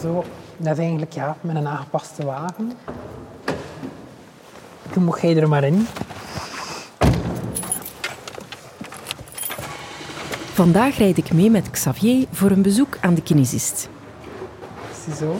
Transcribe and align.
Zo, 0.00 0.24
dat 0.56 0.72
is 0.72 0.78
eigenlijk 0.78 1.12
ja, 1.12 1.36
met 1.40 1.56
een 1.56 1.66
aangepaste 1.66 2.24
wagen. 2.24 2.72
Toen 4.92 5.04
mocht 5.04 5.20
jij 5.20 5.36
er 5.36 5.48
maar 5.48 5.64
in. 5.64 5.86
Vandaag 10.52 10.98
rijd 10.98 11.16
ik 11.16 11.32
mee 11.32 11.50
met 11.50 11.70
Xavier 11.70 12.26
voor 12.30 12.50
een 12.50 12.62
bezoek 12.62 12.96
aan 13.00 13.14
de 13.14 13.22
kinesist. 13.22 13.88
Ziezo. 15.04 15.36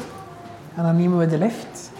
En 0.75 0.82
dan 0.82 0.96
nemen 0.96 1.18
we 1.18 1.27
de 1.27 1.38
lift. 1.38 1.91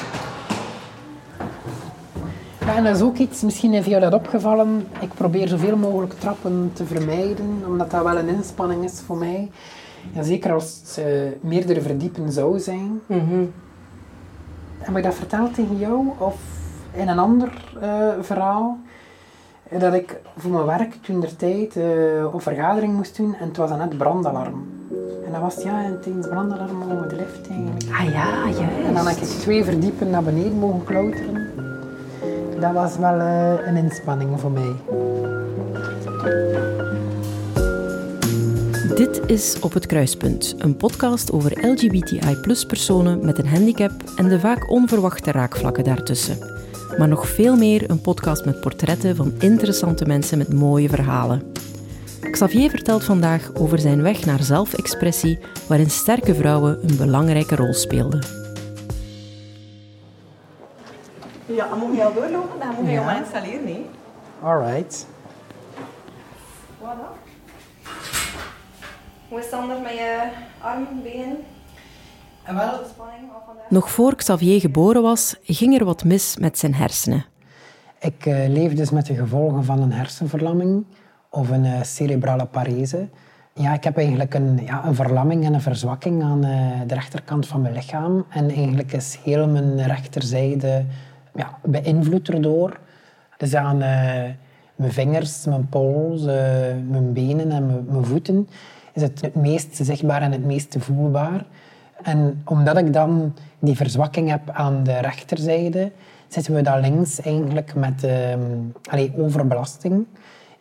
Ja, 2.61 2.77
en 2.77 2.85
dat 2.85 2.97
is 2.97 3.03
ook 3.03 3.17
iets, 3.17 3.43
misschien 3.43 3.73
heeft 3.73 3.89
jou 3.89 4.01
dat 4.01 4.15
opgevallen. 4.15 4.89
Ik 5.01 5.15
probeer 5.15 5.49
zoveel 5.49 5.77
mogelijk 5.77 6.13
trappen 6.13 6.71
te 6.73 6.87
vermijden, 6.87 7.63
omdat 7.67 7.91
dat 7.91 8.03
wel 8.03 8.19
een 8.19 8.29
inspanning 8.29 8.85
is 8.85 9.01
voor 9.07 9.17
mij. 9.17 9.51
En 10.15 10.25
zeker 10.25 10.53
als 10.53 10.81
het 10.85 11.07
uh, 11.07 11.15
meerdere 11.41 11.81
verdiepen 11.81 12.33
zou 12.33 12.59
zijn. 12.59 13.01
Heb 14.79 14.97
ik 14.97 15.03
dat 15.03 15.15
verteld 15.15 15.55
tegen 15.55 15.79
jou 15.79 16.07
of 16.19 16.37
in 16.93 17.09
een 17.09 17.19
ander 17.19 17.73
uh, 17.83 18.09
verhaal? 18.21 18.79
Dat 19.79 19.95
ik 19.95 20.21
voor 20.37 20.51
mijn 20.51 20.65
werk 20.65 20.95
toen 21.03 21.21
der 21.21 21.37
tijd 21.37 21.77
uh, 21.77 22.19
een 22.19 22.41
vergadering 22.41 22.95
moest 22.95 23.17
doen 23.17 23.35
en 23.35 23.49
het 23.49 23.57
was 23.57 23.69
dan 23.69 23.79
net 23.79 23.99
brandalarm. 23.99 24.69
En 25.25 25.33
dat 25.33 25.41
was 25.41 25.63
ja, 25.63 25.91
tijdens 26.03 26.29
brandalarm 26.29 26.77
mogen 26.77 27.01
we 27.01 27.09
de 27.09 27.17
lift 27.17 27.49
eigenlijk. 27.49 27.85
Ah 27.93 28.13
ja, 28.13 28.47
ja. 28.47 28.69
En 28.87 28.95
dan 28.95 29.07
heb 29.07 29.17
ik 29.17 29.23
twee 29.23 29.65
verdiepen 29.65 30.11
naar 30.11 30.23
beneden 30.23 30.59
mogen 30.59 30.85
klauteren. 30.85 31.51
Dat 32.61 32.73
was 32.73 32.97
wel 32.97 33.19
uh, 33.19 33.67
een 33.67 33.77
inspanning 33.77 34.41
voor 34.41 34.51
mij. 34.51 34.73
Dit 38.97 39.31
is 39.31 39.61
Op 39.61 39.73
het 39.73 39.87
Kruispunt, 39.87 40.55
een 40.59 40.77
podcast 40.77 41.33
over 41.33 41.67
LGBTI-personen 41.67 43.25
met 43.25 43.39
een 43.39 43.49
handicap 43.49 43.93
en 44.17 44.29
de 44.29 44.41
vaak 44.41 44.71
onverwachte 44.71 45.31
raakvlakken 45.31 45.85
daartussen. 45.85 46.39
Maar 46.99 47.09
nog 47.09 47.29
veel 47.29 47.57
meer 47.57 47.91
een 47.91 48.01
podcast 48.01 48.45
met 48.45 48.61
portretten 48.61 49.17
van 49.17 49.33
interessante 49.39 50.07
mensen 50.07 50.39
met 50.39 50.53
mooie 50.53 50.89
verhalen. 50.89 51.53
Xavier 52.31 52.71
vertelt 52.71 53.05
vandaag 53.05 53.51
over 53.55 53.79
zijn 53.79 54.03
weg 54.03 54.25
naar 54.25 54.43
zelfexpressie, 54.43 55.39
waarin 55.69 55.91
sterke 55.91 56.35
vrouwen 56.35 56.79
een 56.89 56.97
belangrijke 56.97 57.57
rol 57.57 57.73
speelden. 57.73 58.25
Ja, 61.47 61.69
dan 61.69 61.79
moet 61.79 61.97
je 61.97 62.05
al 62.05 62.15
doorlopen, 62.15 62.59
dan 62.59 62.75
moet 62.79 62.87
je 62.87 62.93
ja. 62.93 63.05
maar 63.05 63.17
installeren. 63.17 63.65
Nee. 63.65 63.87
Alright. 64.43 65.07
Voilà. 66.81 67.26
Hoe 69.29 69.39
is 69.39 69.45
het 69.45 69.55
anders 69.55 69.81
met 69.81 69.93
je 69.93 70.29
armen, 70.61 71.03
benen? 71.03 71.37
En 72.43 72.55
wel, 72.55 72.81
nog 73.69 73.91
voor 73.91 74.15
Xavier 74.15 74.61
geboren 74.61 75.03
was, 75.03 75.37
ging 75.43 75.79
er 75.79 75.85
wat 75.85 76.05
mis 76.05 76.37
met 76.37 76.59
zijn 76.59 76.75
hersenen. 76.75 77.25
Ik 77.99 78.27
uh, 78.27 78.49
leef 78.49 78.75
dus 78.75 78.91
met 78.91 79.07
de 79.07 79.15
gevolgen 79.15 79.65
van 79.65 79.83
een 79.83 79.93
hersenverlamming 79.93 80.85
of 81.31 81.51
een 81.51 81.65
uh, 81.65 81.83
cerebrale 81.83 82.47
parese. 82.47 83.09
Ja, 83.55 83.75
ik 83.75 83.85
heb 83.85 83.97
eigenlijk 83.97 84.35
een, 84.35 84.61
ja, 84.65 84.87
een 84.87 84.95
verlamming 84.95 85.45
en 85.45 85.55
een 85.55 85.61
verzwakking 85.61 86.23
aan 86.23 86.45
uh, 86.45 86.71
de 86.87 86.95
rechterkant 86.95 87.47
van 87.47 87.61
mijn 87.61 87.75
lichaam. 87.75 88.27
En 88.29 88.51
eigenlijk 88.51 88.93
is 88.93 89.19
heel 89.25 89.49
mijn 89.49 89.87
rechterzijde 89.87 90.85
ja, 91.35 91.59
beïnvloed 91.63 92.29
erdoor. 92.29 92.79
Dus 93.37 93.55
aan 93.55 93.79
mijn 94.77 94.93
vingers, 94.93 95.45
mijn 95.45 95.69
pols, 95.69 96.25
mijn 96.89 97.13
benen 97.13 97.51
en 97.51 97.67
mijn, 97.67 97.85
mijn 97.89 98.05
voeten 98.05 98.49
is 98.97 99.03
het 99.03 99.21
het 99.21 99.35
meest 99.35 99.77
zichtbaar 99.77 100.23
en 100.23 100.33
het 100.33 100.45
meest 100.45 100.77
voelbaar. 100.79 101.45
En 102.03 102.43
omdat 102.45 102.77
ik 102.77 102.93
dan 102.93 103.35
die 103.59 103.77
verzwakking 103.77 104.31
heb 104.31 104.51
aan 104.51 104.83
de 104.83 104.99
rechterzijde, 104.99 105.93
zitten 106.29 106.55
we 106.55 106.63
dan 106.63 106.81
links 106.81 107.21
eigenlijk 107.21 107.75
met 107.75 108.05
uh, 108.95 109.25
overbelasting. 109.25 110.07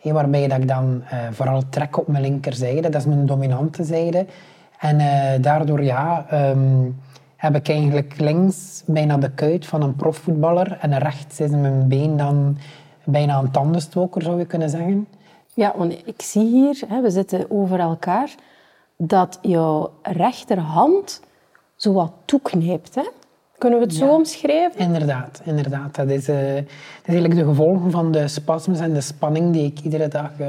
waarbij 0.02 0.48
dat 0.48 0.58
ik 0.58 0.68
dan 0.68 1.02
uh, 1.12 1.18
vooral 1.30 1.62
trek 1.68 1.98
op 1.98 2.08
mijn 2.08 2.22
linkerzijde, 2.22 2.88
dat 2.88 3.00
is 3.00 3.06
mijn 3.06 3.26
dominante 3.26 3.84
zijde. 3.84 4.26
En 4.78 5.00
uh, 5.00 5.42
daardoor 5.42 5.82
ja, 5.82 6.26
um, 6.32 6.96
heb 7.36 7.54
ik 7.56 7.68
eigenlijk 7.68 8.18
links 8.18 8.82
bijna 8.86 9.16
de 9.16 9.30
kuit 9.30 9.66
van 9.66 9.82
een 9.82 9.96
profvoetballer 9.96 10.78
en 10.80 10.98
rechts 10.98 11.40
is 11.40 11.50
mijn 11.50 11.88
been 11.88 12.16
dan 12.16 12.58
bijna 13.04 13.38
een 13.38 13.50
tandenstoker, 13.50 14.22
zou 14.22 14.38
je 14.38 14.46
kunnen 14.46 14.70
zeggen. 14.70 15.06
Ja, 15.56 15.72
want 15.76 15.92
ik 16.04 16.22
zie 16.22 16.46
hier, 16.46 16.82
hè, 16.88 17.00
we 17.00 17.10
zitten 17.10 17.50
over 17.50 17.78
elkaar, 17.78 18.34
dat 18.96 19.38
jouw 19.42 19.92
rechterhand 20.02 21.20
zo 21.76 21.92
wat 21.92 22.12
toeknijpt. 22.24 22.94
Hè? 22.94 23.02
Kunnen 23.58 23.78
we 23.78 23.84
het 23.84 23.94
zo 23.94 24.08
omschrijven? 24.08 24.80
Inderdaad, 24.80 25.40
inderdaad. 25.44 25.94
Dat 25.94 26.08
is, 26.08 26.28
uh, 26.28 26.36
dat 26.36 26.64
is 26.64 26.68
eigenlijk 27.04 27.40
de 27.40 27.44
gevolgen 27.44 27.90
van 27.90 28.12
de 28.12 28.28
spasmes 28.28 28.80
en 28.80 28.92
de 28.92 29.00
spanning 29.00 29.52
die 29.52 29.66
ik 29.66 29.80
iedere 29.80 30.08
dag 30.08 30.30
uh, 30.40 30.48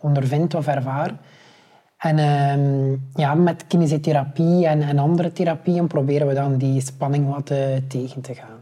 ondervind 0.00 0.54
of 0.54 0.66
ervaar. 0.66 1.14
En 1.98 2.18
uh, 2.18 2.98
ja, 3.14 3.34
met 3.34 3.66
kinesiotherapie 3.66 4.66
en, 4.66 4.82
en, 4.82 4.98
andere 4.98 5.32
therapieën 5.32 5.86
proberen 5.86 6.26
we 6.26 6.34
dan 6.34 6.56
die 6.56 6.80
spanning 6.80 7.34
wat 7.34 7.50
uh, 7.50 7.58
tegen 7.88 8.20
te 8.20 8.34
gaan. 8.34 8.60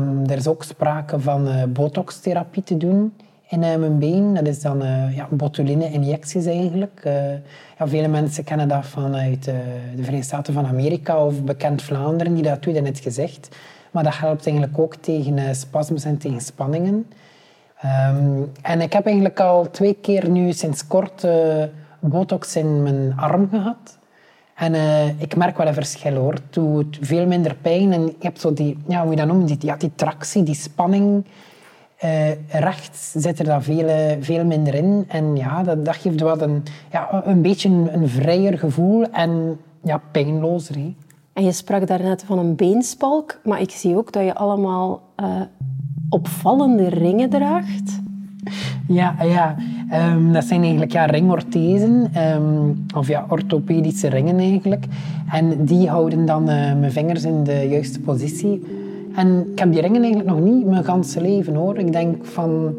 Um, 0.00 0.26
er 0.26 0.36
is 0.36 0.46
ook 0.46 0.62
sprake 0.62 1.20
van 1.20 1.72
botox-therapie 1.72 2.62
te 2.62 2.76
doen 2.76 3.12
in 3.50 3.62
uh, 3.62 3.76
mijn 3.76 3.98
been. 3.98 4.34
Dat 4.34 4.46
is 4.46 4.60
dan 4.60 4.82
uh, 4.82 5.16
ja, 5.16 5.28
botuline-injecties 5.30 6.46
eigenlijk. 6.46 7.02
Uh, 7.06 7.32
ja, 7.78 7.88
vele 7.88 8.08
mensen 8.08 8.44
kennen 8.44 8.68
dat 8.68 8.86
vanuit 8.86 9.44
de 9.44 9.62
Verenigde 9.96 10.22
Staten 10.22 10.54
van 10.54 10.66
Amerika 10.66 11.24
of 11.24 11.42
bekend 11.42 11.82
Vlaanderen 11.82 12.34
die 12.34 12.42
dat 12.42 12.62
doet 12.62 12.74
in 12.74 12.86
het 12.86 12.98
gezicht. 12.98 13.56
Maar 13.90 14.04
dat 14.04 14.18
helpt 14.18 14.46
eigenlijk 14.46 14.78
ook 14.78 14.94
tegen 14.94 15.54
spasmes 15.54 16.04
en 16.04 16.18
tegen 16.18 16.40
spanningen. 16.40 17.06
Um, 17.84 18.50
en 18.62 18.80
ik 18.80 18.92
heb 18.92 19.06
eigenlijk 19.06 19.40
al 19.40 19.70
twee 19.70 19.94
keer 19.94 20.28
nu 20.28 20.52
sinds 20.52 20.86
kort 20.86 21.26
botox 22.00 22.56
in 22.56 22.82
mijn 22.82 23.12
arm 23.16 23.48
gehad. 23.48 23.98
En 24.54 24.74
ik 25.18 25.36
merk 25.36 25.56
wel 25.56 25.66
een 25.66 25.74
verschil 25.74 26.14
hoor. 26.14 26.32
Het 26.32 26.42
doet 26.50 26.98
veel 27.00 27.26
minder 27.26 27.56
pijn 27.62 27.92
en 27.92 28.02
je 28.02 28.14
hebt 28.18 28.40
zo 28.40 28.52
die, 28.52 28.78
ja, 28.86 29.02
hoe 29.02 29.10
je 29.10 29.16
dat 29.16 29.26
noemt, 29.26 29.48
die, 29.48 29.58
ja, 29.60 29.76
die 29.76 29.92
tractie, 29.94 30.42
die 30.42 30.54
spanning 30.54 31.24
uh, 32.04 32.30
rechts 32.48 33.12
zit 33.12 33.38
er 33.38 33.44
dan 33.44 33.62
veel, 33.62 33.86
eh, 33.86 34.16
veel 34.20 34.44
minder 34.44 34.74
in. 34.74 35.04
En 35.08 35.36
ja, 35.36 35.62
dat, 35.62 35.84
dat 35.84 35.96
geeft 35.96 36.20
wat 36.20 36.42
een, 36.42 36.62
ja, 36.92 37.22
een 37.24 37.42
beetje 37.42 37.68
een, 37.68 37.94
een 37.94 38.08
vrijer 38.08 38.58
gevoel 38.58 39.10
en 39.10 39.58
ja, 39.84 40.00
pijnlozer. 40.12 40.76
En 41.32 41.44
je 41.44 41.52
sprak 41.52 41.86
daarnet 41.86 42.24
van 42.26 42.38
een 42.38 42.56
beenspalk, 42.56 43.40
maar 43.44 43.60
ik 43.60 43.70
zie 43.70 43.96
ook 43.96 44.12
dat 44.12 44.24
je 44.24 44.34
allemaal 44.34 45.02
uh, 45.20 45.26
opvallende 46.08 46.88
ringen 46.88 47.30
draagt. 47.30 48.00
Ja, 48.88 49.14
ja. 49.22 49.56
Um, 50.12 50.32
dat 50.32 50.44
zijn 50.44 50.60
eigenlijk 50.60 50.92
ja, 50.92 51.04
ringorthesen, 51.04 52.10
um, 52.34 52.84
of 52.94 53.08
ja, 53.08 53.26
orthopedische 53.28 54.08
ringen 54.08 54.38
eigenlijk. 54.38 54.84
En 55.32 55.64
die 55.64 55.88
houden 55.88 56.26
dan 56.26 56.42
uh, 56.42 56.74
mijn 56.74 56.92
vingers 56.92 57.24
in 57.24 57.44
de 57.44 57.66
juiste 57.68 58.00
positie 58.00 58.62
en 59.20 59.48
ik 59.52 59.58
heb 59.58 59.72
die 59.72 59.80
ringen 59.80 60.02
eigenlijk 60.02 60.30
nog 60.30 60.40
niet 60.40 60.66
mijn 60.66 60.84
ganse 60.84 61.20
leven 61.20 61.54
hoor. 61.54 61.78
Ik 61.78 61.92
denk 61.92 62.24
van 62.24 62.78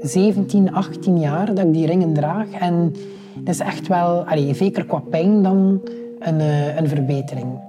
17, 0.00 0.72
18 0.72 1.18
jaar 1.18 1.54
dat 1.54 1.64
ik 1.64 1.72
die 1.72 1.86
ringen 1.86 2.12
draag. 2.12 2.50
En 2.50 2.94
dat 3.34 3.54
is 3.54 3.60
echt 3.60 3.86
wel, 3.86 4.24
allee, 4.24 4.54
zeker 4.54 4.84
qua 4.84 4.98
pijn 5.10 5.42
dan, 5.42 5.80
een, 6.18 6.40
eh, 6.40 6.76
een 6.76 6.88
verbetering. 6.88 7.68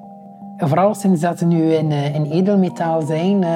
vooral 0.58 0.96
sinds 0.96 1.22
dat 1.22 1.40
ze 1.40 1.46
nu 1.46 1.74
in, 1.74 1.92
eh, 1.92 2.16
in 2.16 2.26
edelmetaal 2.26 3.02
zijn, 3.02 3.42
uh, 3.42 3.50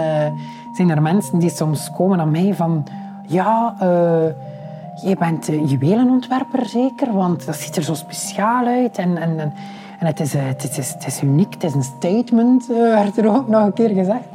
zijn 0.73 0.89
er 0.89 1.01
mensen 1.01 1.39
die 1.39 1.49
soms 1.49 1.91
komen 1.91 2.19
aan 2.19 2.31
mij 2.31 2.53
van... 2.53 2.83
Ja, 3.27 3.75
uh, 3.81 4.25
jij 5.03 5.15
bent 5.19 5.45
juwelenontwerper 5.45 6.65
zeker? 6.65 7.13
Want 7.13 7.45
dat 7.45 7.55
ziet 7.55 7.75
er 7.75 7.83
zo 7.83 7.93
speciaal 7.93 8.65
uit. 8.65 8.97
En, 8.97 9.17
en, 9.17 9.53
en 9.99 10.07
het 10.07 10.19
is, 10.19 10.35
eh, 10.35 10.45
het, 10.45 10.77
is, 10.77 10.93
het 10.93 11.05
is 11.05 11.21
uniek, 11.21 11.53
het 11.53 11.63
is 11.63 11.73
een 11.73 11.83
statement, 11.83 12.67
werd 12.67 13.17
er 13.17 13.35
ook 13.35 13.47
nog 13.47 13.65
een 13.65 13.73
keer 13.73 13.89
gezegd. 13.89 14.34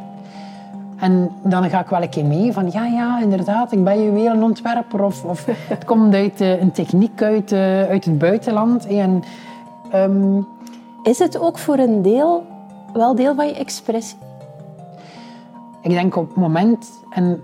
En 1.00 1.30
dan 1.42 1.70
ga 1.70 1.80
ik 1.80 1.88
wel 1.88 2.02
een 2.02 2.08
keer 2.08 2.24
mee 2.24 2.52
van 2.52 2.70
ja, 2.70 2.86
ja, 2.86 3.20
inderdaad, 3.20 3.72
ik 3.72 3.84
ben 3.84 4.02
juwelenontwerper. 4.02 5.04
Of, 5.04 5.24
of 5.24 5.46
het 5.74 5.84
komt 5.84 6.14
uit 6.14 6.40
uh, 6.40 6.60
een 6.60 6.72
techniek 6.72 7.22
uit, 7.22 7.52
uh, 7.52 7.82
uit 7.82 8.04
het 8.04 8.18
buitenland. 8.18 8.86
En, 8.86 9.22
um... 9.94 10.46
Is 11.02 11.18
het 11.18 11.38
ook 11.38 11.58
voor 11.58 11.78
een 11.78 12.02
deel 12.02 12.44
wel 12.92 13.14
deel 13.14 13.34
van 13.34 13.46
je 13.46 13.54
expressie? 13.54 14.18
Ik 15.82 15.90
denk 15.90 16.16
op 16.16 16.28
het 16.28 16.36
moment 16.36 16.90
en 17.10 17.42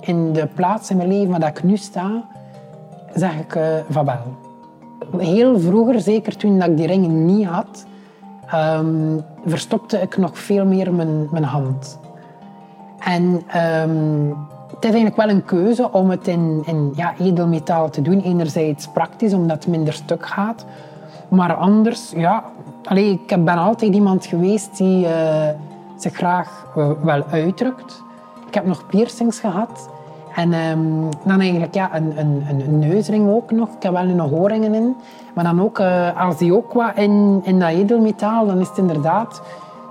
in 0.00 0.32
de 0.32 0.46
plaats 0.46 0.90
in 0.90 0.96
mijn 0.96 1.08
leven 1.08 1.40
waar 1.40 1.48
ik 1.48 1.62
nu 1.62 1.76
sta, 1.76 2.24
zeg 3.14 3.38
ik 3.38 3.58
van 3.88 4.04
wel 4.04 4.18
heel 5.18 5.60
vroeger, 5.60 6.00
zeker 6.00 6.36
toen 6.36 6.62
ik 6.62 6.76
die 6.76 6.86
ringen 6.86 7.24
niet 7.24 7.46
had, 7.46 7.86
um, 8.54 9.22
verstopte 9.44 10.00
ik 10.00 10.16
nog 10.16 10.38
veel 10.38 10.64
meer 10.64 10.94
mijn, 10.94 11.28
mijn 11.30 11.44
hand. 11.44 11.98
En 12.98 13.22
um, 13.82 14.36
het 14.74 14.84
is 14.84 14.90
eigenlijk 14.90 15.16
wel 15.16 15.28
een 15.28 15.44
keuze 15.44 15.92
om 15.92 16.10
het 16.10 16.26
in, 16.26 16.62
in 16.66 16.92
ja, 16.96 17.14
edelmetaal 17.18 17.90
te 17.90 18.02
doen. 18.02 18.20
Enerzijds 18.20 18.88
praktisch, 18.88 19.32
omdat 19.32 19.56
het 19.56 19.66
minder 19.66 19.92
stuk 19.92 20.26
gaat. 20.26 20.64
Maar 21.28 21.54
anders, 21.54 22.12
ja... 22.16 22.44
Allee, 22.84 23.10
ik 23.10 23.44
ben 23.44 23.58
altijd 23.58 23.94
iemand 23.94 24.26
geweest 24.26 24.76
die 24.76 25.06
eh, 25.06 25.48
zich 25.96 26.14
graag 26.14 26.66
eh, 26.76 26.90
wel 27.02 27.24
uitdrukt. 27.30 28.02
Ik 28.46 28.54
heb 28.54 28.66
nog 28.66 28.86
piercings 28.86 29.40
gehad. 29.40 29.88
En 30.34 30.52
ehm, 30.52 30.80
dan 31.24 31.40
eigenlijk 31.40 31.74
ja, 31.74 31.94
een, 31.94 32.18
een, 32.18 32.44
een, 32.48 32.78
neusring 32.78 33.30
ook 33.30 33.50
nog. 33.50 33.68
Ik 33.68 33.82
heb 33.82 33.92
wel 33.92 34.04
nog 34.04 34.32
oorringen 34.32 34.74
in. 34.74 34.96
Maar 35.34 35.44
dan 35.44 35.62
ook, 35.62 35.78
eh, 35.78 36.20
als 36.26 36.36
die 36.36 36.54
ook 36.54 36.72
wat 36.72 36.96
in, 36.96 37.40
in 37.44 37.58
dat 37.58 37.68
edelmetaal, 37.68 38.46
dan 38.46 38.58
is 38.60 38.68
het 38.68 38.78
inderdaad 38.78 39.42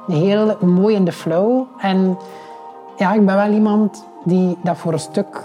heel 0.08 0.58
mooi 0.62 0.96
in 0.96 1.06
de 1.06 1.12
flow. 1.12 1.64
En 1.78 2.18
ja, 2.98 3.14
ik 3.14 3.26
ben 3.26 3.36
wel 3.36 3.52
iemand 3.52 4.06
die 4.24 4.58
dat 4.64 4.78
voor 4.78 4.94
een 4.94 5.00
stuk 5.00 5.44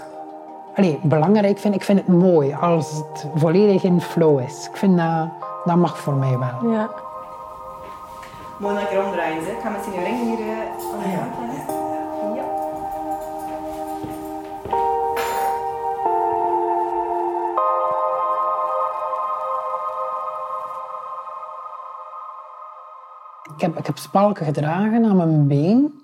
allee, 0.75 0.99
belangrijk 1.03 1.59
vindt. 1.59 1.77
Ik 1.77 1.83
vind 1.83 1.99
het 1.99 2.07
mooi 2.07 2.53
als 2.53 2.91
het 2.91 3.27
volledig 3.35 3.83
in 3.83 4.01
flow 4.01 4.39
is. 4.39 4.67
Ik 4.67 4.77
vind 4.77 4.97
dat, 4.97 5.27
dat 5.65 5.75
mag 5.75 5.97
voor 5.99 6.13
mij 6.13 6.37
wel. 6.37 6.71
Ja. 6.71 6.89
Mooi 8.57 8.75
dat 8.75 8.83
ik 8.83 8.91
er 8.91 9.05
omdraaien. 9.05 9.41
Ik 9.41 9.57
ga 9.63 9.69
met 9.69 9.83
zijn 9.83 10.03
ring 10.03 10.19
hier 10.21 10.47
eh, 10.47 10.59
aan 10.93 10.99
de 10.99 11.17
kant 11.17 11.51
leggen. 11.53 11.75
Ja. 12.35 12.43
Ik 23.55 23.61
heb, 23.61 23.77
ik 23.77 23.85
heb 23.85 23.97
spalken 23.97 24.45
gedragen 24.45 25.05
aan 25.05 25.17
mijn 25.17 25.47
been 25.47 26.00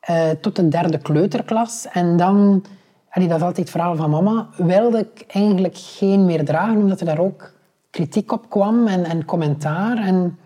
eh, 0.00 0.30
tot 0.30 0.56
de 0.56 0.68
derde 0.68 0.98
kleuterklas. 0.98 1.88
En 1.92 2.16
dan, 2.16 2.64
allee, 3.10 3.28
dat 3.28 3.36
is 3.36 3.42
altijd 3.42 3.56
het 3.56 3.70
verhaal 3.70 3.96
van 3.96 4.10
mama, 4.10 4.48
wilde 4.56 4.98
ik 4.98 5.24
eigenlijk 5.28 5.76
geen 5.76 6.24
meer 6.24 6.44
dragen, 6.44 6.76
omdat 6.76 7.00
er 7.00 7.06
daar 7.06 7.18
ook 7.18 7.52
kritiek 7.90 8.32
op 8.32 8.50
kwam 8.50 8.86
en, 8.86 9.04
en 9.04 9.24
commentaar. 9.24 9.96
En 9.96 10.38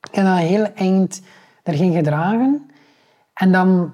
ik 0.00 0.14
heb 0.14 0.24
dat 0.24 0.38
heel 0.38 0.64
eind 0.74 1.22
er 1.62 1.74
ging 1.74 1.94
gedragen. 1.94 2.70
En 3.34 3.52
dan 3.52 3.92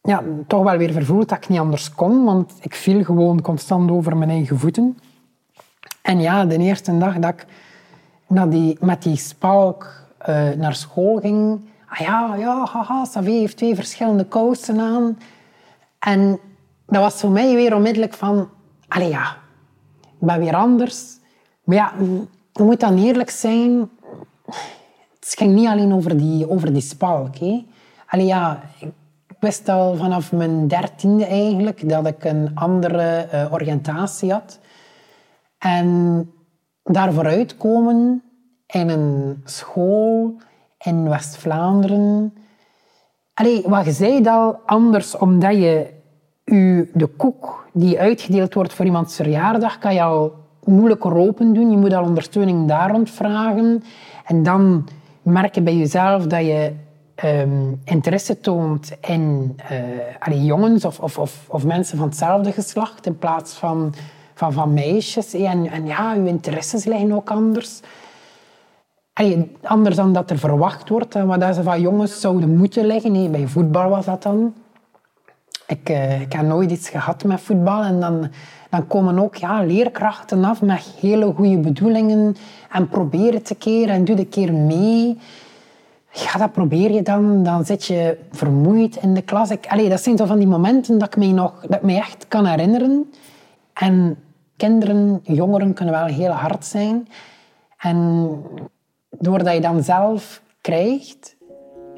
ja, 0.00 0.22
toch 0.46 0.62
wel 0.62 0.76
weer 0.76 0.92
vervoeld 0.92 1.28
dat 1.28 1.38
ik 1.38 1.48
niet 1.48 1.58
anders 1.58 1.94
kon, 1.94 2.24
want 2.24 2.52
ik 2.60 2.74
viel 2.74 3.04
gewoon 3.04 3.42
constant 3.42 3.90
over 3.90 4.16
mijn 4.16 4.30
eigen 4.30 4.58
voeten. 4.58 4.98
En 6.02 6.20
ja, 6.20 6.44
de 6.44 6.58
eerste 6.58 6.98
dag 6.98 7.18
dat 7.18 7.32
ik 7.32 7.46
naar 8.26 8.48
die, 8.48 8.76
met 8.80 9.02
die 9.02 9.16
spalk 9.16 10.04
eh, 10.18 10.50
naar 10.50 10.74
school 10.74 11.20
ging, 11.20 11.60
ah 11.92 11.98
ja, 11.98 12.34
ja, 12.34 12.66
haha, 12.66 13.02
Xavier 13.02 13.40
heeft 13.40 13.56
twee 13.56 13.74
verschillende 13.74 14.24
kousen 14.24 14.80
aan. 14.80 15.18
En 15.98 16.38
dat 16.86 17.02
was 17.02 17.20
voor 17.20 17.30
mij 17.30 17.54
weer 17.54 17.74
onmiddellijk 17.74 18.14
van, 18.14 18.48
allee 18.88 19.08
ja, 19.08 19.36
ik 20.02 20.26
ben 20.26 20.38
weer 20.38 20.54
anders. 20.54 21.18
Maar 21.64 21.76
ja, 21.76 21.92
moet 22.52 22.80
dan 22.80 22.98
eerlijk 22.98 23.30
zijn, 23.30 23.90
het 25.20 25.34
ging 25.38 25.54
niet 25.54 25.66
alleen 25.66 25.92
over 25.92 26.16
die, 26.16 26.50
over 26.50 26.72
die 26.72 26.82
spalk. 26.82 27.36
Hè. 27.36 27.66
Allee, 28.06 28.26
ja, 28.26 28.62
ik 28.78 28.92
wist 29.40 29.68
al 29.68 29.96
vanaf 29.96 30.32
mijn 30.32 30.68
dertiende 30.68 31.24
eigenlijk 31.24 31.88
dat 31.88 32.06
ik 32.06 32.24
een 32.24 32.50
andere 32.54 33.02
eh, 33.02 33.52
oriëntatie 33.52 34.32
had. 34.32 34.58
En 35.58 36.30
daar 36.84 37.12
vooruit 37.12 37.56
komen 37.56 38.22
in 38.66 38.88
een 38.88 39.40
school 39.44 40.40
in 40.82 41.08
West-Vlaanderen. 41.08 42.34
Allee, 43.34 43.62
wat 43.66 43.84
je 43.84 43.92
zei 43.92 44.28
al, 44.28 44.60
anders 44.66 45.16
omdat 45.16 45.52
je, 45.52 45.86
je 46.44 46.90
de 46.94 47.06
koek 47.06 47.66
die 47.72 47.98
uitgedeeld 47.98 48.54
wordt 48.54 48.72
voor 48.72 48.84
iemands 48.84 49.16
verjaardag, 49.16 49.78
kan 49.78 49.94
je 49.94 50.02
al 50.02 50.32
moeilijker 50.64 51.16
open 51.16 51.52
doen. 51.54 51.70
Je 51.70 51.76
moet 51.76 51.92
al 51.92 52.04
ondersteuning 52.04 52.68
daar 52.68 52.90
rond 52.90 53.10
vragen. 53.10 53.82
En 54.24 54.42
dan 54.42 54.88
merk 55.22 55.54
je 55.54 55.60
bij 55.60 55.76
jezelf 55.76 56.26
dat 56.26 56.40
je 56.40 56.72
ehm, 57.14 57.72
interesse 57.84 58.40
toont 58.40 58.92
in 59.00 59.56
eh, 59.68 59.78
allee, 60.18 60.44
jongens 60.44 60.84
of, 60.84 61.00
of, 61.00 61.18
of, 61.18 61.44
of 61.48 61.64
mensen 61.64 61.98
van 61.98 62.06
hetzelfde 62.06 62.52
geslacht 62.52 63.06
in 63.06 63.18
plaats 63.18 63.52
van, 63.52 63.94
van, 64.34 64.72
meisjes. 64.72 65.34
En 65.34 65.86
ja, 65.86 66.14
je 66.14 66.26
interesses 66.26 66.84
liggen 66.84 67.12
ook 67.12 67.30
anders. 67.30 67.80
Anders 69.62 69.96
dan 69.96 70.12
dat 70.12 70.30
er 70.30 70.38
verwacht 70.38 70.88
wordt, 70.88 71.14
wat 71.14 71.54
ze 71.54 71.62
van 71.62 71.80
jongens 71.80 72.20
zouden 72.20 72.56
moeten 72.56 72.86
liggen. 72.86 73.12
Nee, 73.12 73.28
bij 73.28 73.46
voetbal 73.46 73.88
was 73.88 74.04
dat 74.04 74.22
dan. 74.22 74.54
Ik, 75.66 75.88
eh, 75.88 76.20
ik 76.20 76.32
heb 76.32 76.46
nooit 76.46 76.70
iets 76.70 76.88
gehad 76.88 77.24
met 77.24 77.40
voetbal. 77.40 77.82
En 77.82 78.00
dan, 78.00 78.30
dan 78.70 78.86
komen 78.86 79.18
ook 79.18 79.34
ja, 79.34 79.64
leerkrachten 79.64 80.44
af 80.44 80.62
met 80.62 80.94
hele 81.00 81.32
goede 81.32 81.58
bedoelingen. 81.58 82.36
En 82.70 82.88
probeer 82.88 83.32
het 83.32 83.50
een 83.50 83.58
keer 83.58 83.88
en 83.88 84.04
doe 84.04 84.18
een 84.18 84.28
keer 84.28 84.52
mee. 84.52 85.18
Ja, 86.12 86.38
dat 86.38 86.52
probeer 86.52 86.92
je 86.92 87.02
dan. 87.02 87.42
Dan 87.42 87.64
zit 87.64 87.84
je 87.84 88.18
vermoeid 88.30 88.96
in 88.96 89.14
de 89.14 89.22
klas. 89.22 89.50
Ik, 89.50 89.88
dat 89.88 90.02
zijn 90.02 90.16
zo 90.16 90.24
van 90.24 90.38
die 90.38 90.46
momenten 90.46 90.98
dat 90.98 91.08
ik 91.08 91.16
mij, 91.16 91.32
nog, 91.32 91.66
dat 91.68 91.82
ik 91.82 91.90
echt 91.90 92.28
kan 92.28 92.46
herinneren. 92.46 93.12
En 93.72 94.16
kinderen, 94.56 95.20
jongeren 95.22 95.72
kunnen 95.74 95.94
wel 95.94 96.06
heel 96.06 96.30
hard 96.30 96.64
zijn. 96.64 97.08
En 97.78 98.38
doordat 99.22 99.54
je 99.54 99.60
dan 99.60 99.82
zelf 99.82 100.42
krijgt, 100.60 101.36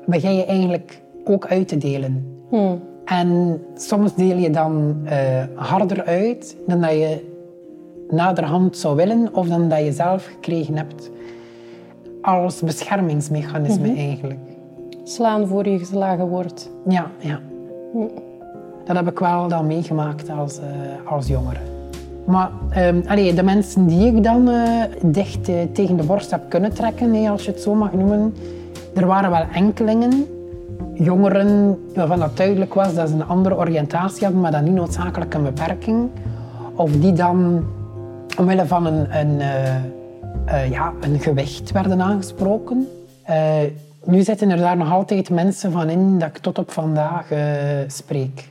begin 0.06 0.37
je 0.37 0.44
eigenlijk 0.44 1.03
ook 1.25 1.47
uit 1.47 1.69
te 1.69 1.79
delen. 1.79 2.38
En 3.05 3.61
soms 3.75 4.15
deel 4.15 4.37
je 4.37 4.50
dan 4.50 5.00
eh, 5.05 5.43
harder 5.55 6.05
uit 6.05 6.56
dan 6.67 6.81
dat 6.81 6.91
je 6.91 7.32
naderhand 8.09 8.76
zou 8.76 8.97
willen 8.97 9.35
of 9.35 9.49
dan 9.49 9.69
dat 9.69 9.85
je 9.85 9.93
zelf 9.93 10.25
gekregen 10.25 10.76
hebt. 10.76 11.11
Als 12.23 12.61
beschermingsmechanisme 12.61 13.94
eigenlijk. 13.97 14.41
Slaan 15.05 15.47
voor 15.47 15.69
je 15.69 15.79
geslagen 15.79 16.29
wordt. 16.29 16.71
Ja, 16.88 17.11
ja. 17.19 17.41
Dat 18.85 18.97
heb 18.97 19.09
ik 19.09 19.19
wel 19.19 19.49
dan 19.49 19.67
meegemaakt 19.67 20.31
als, 20.31 20.59
eh, 20.59 21.12
als 21.12 21.26
jongere. 21.26 21.74
Maar 22.26 22.50
ehm, 22.71 23.35
de 23.35 23.43
mensen 23.43 23.87
die 23.87 24.06
ik 24.06 24.23
dan 24.23 24.49
eh, 24.49 24.82
dicht 25.03 25.49
eh, 25.49 25.56
tegen 25.73 25.97
de 25.97 26.03
borst 26.03 26.31
heb 26.31 26.43
kunnen 26.49 26.75
trekken, 26.75 27.26
als 27.26 27.44
je 27.44 27.50
het 27.50 27.61
zo 27.61 27.75
mag 27.75 27.93
noemen, 27.93 28.35
er 28.94 29.06
waren 29.06 29.31
wel 29.31 29.44
enkelingen. 29.53 30.26
Jongeren 30.94 31.79
waarvan 31.94 32.19
dat 32.19 32.37
duidelijk 32.37 32.75
was 32.75 32.94
dat 32.94 33.09
ze 33.09 33.15
een 33.15 33.25
andere 33.25 33.56
oriëntatie 33.56 34.23
hadden, 34.23 34.41
maar 34.41 34.50
dan 34.50 34.65
niet 34.65 34.73
noodzakelijk 34.73 35.35
een 35.35 35.43
beperking. 35.43 36.09
Of 36.75 36.91
die 36.91 37.12
dan 37.12 37.65
omwille 38.38 38.67
van 38.67 38.87
een, 38.87 39.19
een, 39.19 39.41
eh, 39.41 40.71
ja, 40.71 40.93
een 41.00 41.21
gewicht 41.21 41.73
werden 41.73 42.03
aangesproken. 42.03 42.88
Nu 44.04 44.23
zitten 44.23 44.50
er 44.50 44.57
daar 44.57 44.76
nog 44.76 44.93
altijd 44.93 45.31
mensen 45.31 45.73
van 45.73 45.88
in 45.88 46.19
dat 46.19 46.28
ik 46.28 46.38
tot 46.38 46.59
op 46.59 46.71
vandaag 46.71 47.26
spreek. 47.87 48.49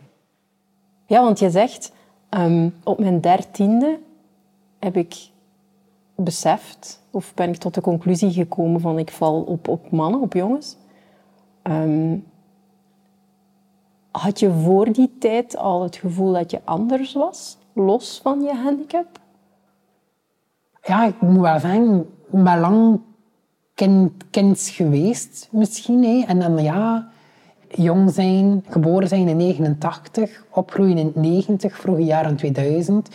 Ja, 1.06 1.24
want 1.24 1.40
je 1.40 1.50
zegt, 1.50 1.92
ehm, 2.34 2.70
op 2.84 3.00
mijn 3.00 3.22
dertiende 3.22 4.00
heb 4.80 4.96
ik 4.98 5.30
beseft, 6.16 7.04
of 7.12 7.34
ben 7.34 7.50
ik 7.50 7.56
tot 7.56 7.74
de 7.74 7.82
conclusie 7.82 8.32
gekomen 8.32 8.82
van 8.82 9.00
ik 9.00 9.12
val 9.12 9.42
op, 9.42 9.68
op 9.68 9.92
mannen, 9.92 10.22
op 10.22 10.34
jongens. 10.34 10.78
Ehm, 11.62 12.18
had 14.12 14.40
je 14.40 14.52
voor 14.52 14.92
die 14.92 15.18
tijd 15.20 15.58
al 15.58 15.84
het 15.84 15.96
gevoel 15.96 16.34
dat 16.34 16.52
je 16.52 16.62
anders 16.64 17.14
was, 17.14 17.58
los 17.74 18.20
van 18.24 18.42
je 18.42 18.54
handicap? 18.54 19.20
Ja, 20.84 21.06
ik 21.06 21.22
moet 21.22 21.42
wel 21.42 21.60
zeggen, 21.60 22.00
ik 22.32 22.44
ben 22.44 22.60
lang 22.60 23.00
kind, 23.74 24.12
kind 24.30 24.60
geweest 24.60 25.48
misschien. 25.52 26.04
Hè. 26.04 26.24
En 26.28 26.40
dan 26.40 26.64
ja, 26.64 27.12
jong 27.76 28.12
zijn, 28.12 28.64
geboren 28.70 29.08
zijn 29.08 29.28
in 29.28 29.38
89, 29.38 30.44
opgroeien 30.50 30.98
in 30.98 31.12
90, 31.16 31.78
vroege 31.78 32.04
jaren 32.04 32.36
2000. 32.36 33.10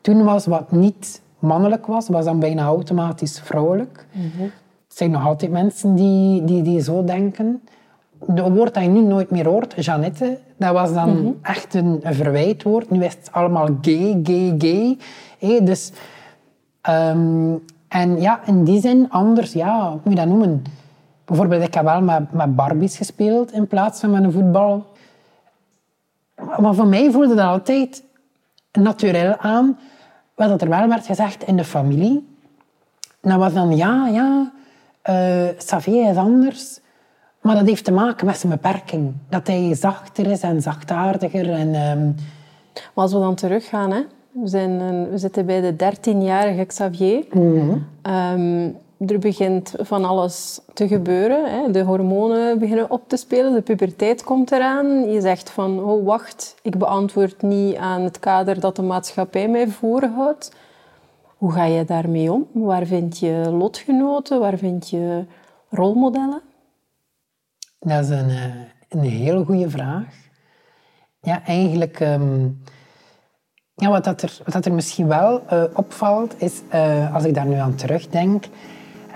Toen 0.00 0.24
was 0.24 0.46
wat 0.46 0.72
niet 0.72 1.20
mannelijk 1.38 1.86
was, 1.86 2.08
was 2.08 2.24
dan 2.24 2.38
bijna 2.38 2.64
automatisch 2.64 3.40
vrouwelijk. 3.40 4.06
Er 4.88 4.96
zijn 4.96 5.10
nog 5.10 5.26
altijd 5.26 5.50
mensen 5.50 5.94
die, 5.94 6.44
die, 6.44 6.62
die 6.62 6.80
zo 6.80 7.04
denken. 7.04 7.62
De 8.26 8.50
woord 8.50 8.74
dat 8.74 8.82
je 8.82 8.88
nu 8.88 9.00
nooit 9.00 9.30
meer 9.30 9.46
hoort, 9.46 9.84
Jeannette, 9.84 10.38
dat 10.56 10.72
was 10.72 10.92
dan 10.92 11.36
echt 11.42 11.74
een, 11.74 12.00
een 12.02 12.14
verwijtwoord. 12.14 12.90
Nu 12.90 13.04
is 13.04 13.14
het 13.14 13.28
allemaal 13.32 13.68
gay, 13.80 14.20
gay, 14.22 14.54
gay. 14.58 14.98
Hé, 15.38 15.62
dus, 15.62 15.92
ehm, 16.80 17.54
en 17.88 18.20
ja, 18.20 18.40
in 18.46 18.64
die 18.64 18.80
zin 18.80 19.10
anders, 19.10 19.52
ja, 19.52 19.90
hoe 19.90 20.00
moet 20.02 20.12
je 20.12 20.18
dat 20.18 20.28
noemen? 20.28 20.62
Bijvoorbeeld, 21.30 21.62
ik 21.62 21.74
heb 21.74 21.84
wel 21.84 22.00
met, 22.00 22.32
met 22.32 22.56
Barbies 22.56 22.96
gespeeld 22.96 23.52
in 23.52 23.66
plaats 23.66 24.00
van 24.00 24.10
met 24.10 24.24
een 24.24 24.32
voetbal. 24.32 24.86
Maar 26.58 26.74
voor 26.74 26.86
mij 26.86 27.10
voelde 27.10 27.34
dat 27.34 27.46
altijd 27.46 28.02
natuurlijk 28.72 29.36
aan. 29.38 29.78
Wat 30.34 30.62
er 30.62 30.68
wel 30.68 30.88
werd 30.88 31.06
gezegd 31.06 31.42
in 31.42 31.56
de 31.56 31.64
familie. 31.64 32.28
En 33.20 33.30
dat 33.30 33.38
was 33.38 33.52
dan, 33.52 33.76
ja, 33.76 34.08
ja, 34.08 34.52
eh 35.02 35.48
Xavier 35.56 36.10
is 36.10 36.16
anders. 36.16 36.80
Maar 37.40 37.54
dat 37.54 37.66
heeft 37.66 37.84
te 37.84 37.92
maken 37.92 38.26
met 38.26 38.38
zijn 38.38 38.52
beperking. 38.52 39.12
Dat 39.28 39.46
hij 39.46 39.74
zachter 39.74 40.26
is 40.26 40.40
en 40.40 40.62
zachtaardiger. 40.62 41.52
En, 41.52 41.74
ehm, 41.74 42.06
Maar 42.74 43.04
als 43.04 43.12
we 43.12 43.18
dan 43.18 43.34
teruggaan 43.34 43.90
hè, 43.90 44.00
We, 44.32 44.48
zijn 44.48 44.78
we 45.10 45.18
zitten 45.18 45.46
bij 45.46 45.60
de 45.60 45.76
13-jarige 45.76 46.64
Xavier. 46.64 47.24
Ehm, 48.02 48.68
er 49.06 49.18
begint 49.18 49.74
van 49.78 50.04
alles 50.04 50.60
te 50.74 50.88
gebeuren. 50.88 51.50
Hè. 51.50 51.70
De 51.70 51.82
hormonen 51.82 52.58
beginnen 52.58 52.90
op 52.90 53.08
te 53.08 53.16
spelen, 53.16 53.52
de 53.52 53.60
puberteit 53.60 54.24
komt 54.24 54.52
eraan. 54.52 55.10
Je 55.10 55.20
zegt 55.20 55.50
van, 55.50 55.84
oh 55.84 56.04
wacht, 56.06 56.54
ik 56.62 56.78
beantwoord 56.78 57.42
niet 57.42 57.76
aan 57.76 58.00
het 58.02 58.18
kader 58.18 58.60
dat 58.60 58.76
de 58.76 58.82
maatschappij 58.82 59.48
mij 59.48 59.68
voorhoudt. 59.68 60.52
Hoe 61.36 61.52
ga 61.52 61.64
je 61.64 61.84
daarmee 61.84 62.32
om? 62.32 62.46
Waar 62.52 62.86
vind 62.86 63.18
je 63.18 63.50
lotgenoten? 63.50 64.40
Waar 64.40 64.58
vind 64.58 64.90
je 64.90 65.24
rolmodellen? 65.70 66.40
Dat 67.78 68.04
is 68.04 68.08
een, 68.08 68.30
eh, 68.30 68.44
een 68.88 69.00
heel 69.00 69.44
goede 69.44 69.70
vraag. 69.70 70.04
Ja, 71.20 71.44
eigenlijk... 71.44 72.00
ehm, 72.00 72.48
ja, 73.74 73.90
wat, 73.90 74.04
dat 74.04 74.22
er, 74.22 74.38
wat 74.44 74.52
dat 74.52 74.66
er 74.66 74.72
misschien 74.72 75.06
wel 75.06 75.46
eh, 75.46 75.64
opvalt, 75.74 76.34
is 76.38 76.60
eh, 76.68 77.14
als 77.14 77.24
ik 77.24 77.34
daar 77.34 77.46
nu 77.46 77.54
aan 77.54 77.74
terugdenk... 77.74 78.44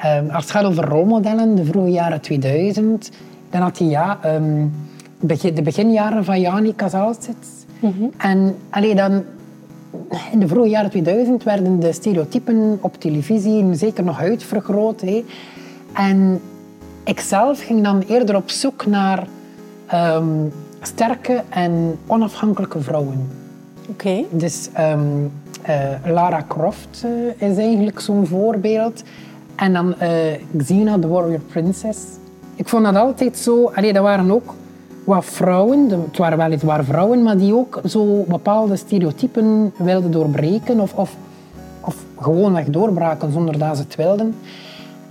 ehm, 0.03 0.31
als 0.31 0.43
het 0.43 0.53
gaat 0.53 0.65
over 0.65 0.85
rolmodellen, 0.85 1.55
de 1.55 1.65
vroege 1.65 1.91
jaren 1.91 2.21
2000, 2.21 3.11
dan 3.51 3.63
had 3.63 3.79
je 3.79 3.87
ja, 3.87 4.19
ehm, 4.23 4.67
de 5.55 5.63
beginjaren 5.63 6.25
van 6.25 6.41
Jani 6.41 6.75
Kazalsits. 6.75 7.49
En 8.17 8.57
allee, 8.71 8.95
dan, 8.95 9.23
in 10.33 10.39
de 10.39 10.49
vroege 10.49 10.69
jaren 10.69 10.91
2000 10.91 11.43
werden 11.43 11.81
de 11.81 11.93
stereotypen 11.93 12.79
op 12.81 13.01
televisie 13.01 13.75
zeker 13.75 14.05
nog 14.05 14.21
uitvergroot. 14.21 15.01
Hè. 15.01 15.25
En 15.93 16.41
ik 17.05 17.21
zelf 17.21 17.65
ging 17.65 17.83
dan 17.83 18.03
eerder 18.09 18.37
op 18.37 18.51
zoek 18.51 18.87
naar 18.87 19.27
ehm, 19.87 20.47
sterke 20.81 21.43
en 21.49 21.99
onafhankelijke 22.07 22.81
vrouwen. 22.81 23.29
Oké. 23.89 24.25
Dus 24.31 24.69
eh, 25.65 25.91
Lara 26.05 26.45
Croft 26.49 27.05
eh, 27.05 27.49
is 27.49 27.57
eigenlijk 27.57 28.01
zo'n 28.01 28.27
voorbeeld. 28.27 29.03
En 29.57 29.73
dan 29.73 29.95
eh, 29.99 30.11
Xena, 30.57 30.99
the 30.99 31.09
Warrior 31.09 31.41
Princess. 31.41 31.99
Ik 32.55 32.69
vond 32.69 32.85
dat 32.85 32.97
altijd 32.97 33.37
zo... 33.39 33.71
Allee, 33.75 33.93
dat 33.93 34.03
waren 34.03 34.31
ook 34.31 34.55
wat 35.05 35.25
vrouwen, 35.25 35.89
de- 35.89 35.99
het 36.07 36.17
waren 36.19 36.39
weliswaar 36.39 36.85
vrouwen, 36.85 37.23
maar 37.23 37.37
die 37.37 37.55
ook 37.55 37.81
zo 37.87 38.25
bepaalde 38.29 38.77
stereotypen 38.77 39.73
wilden 39.77 40.11
doorbreken 40.11 40.81
of, 40.81 40.95
of, 40.95 41.17
of 41.81 41.97
gewoonweg 42.21 42.65
doorbraken 42.67 43.33
zonder 43.33 43.59
dat 43.59 43.77
ze 43.77 43.83
het 43.83 43.95
wilden. 43.97 44.35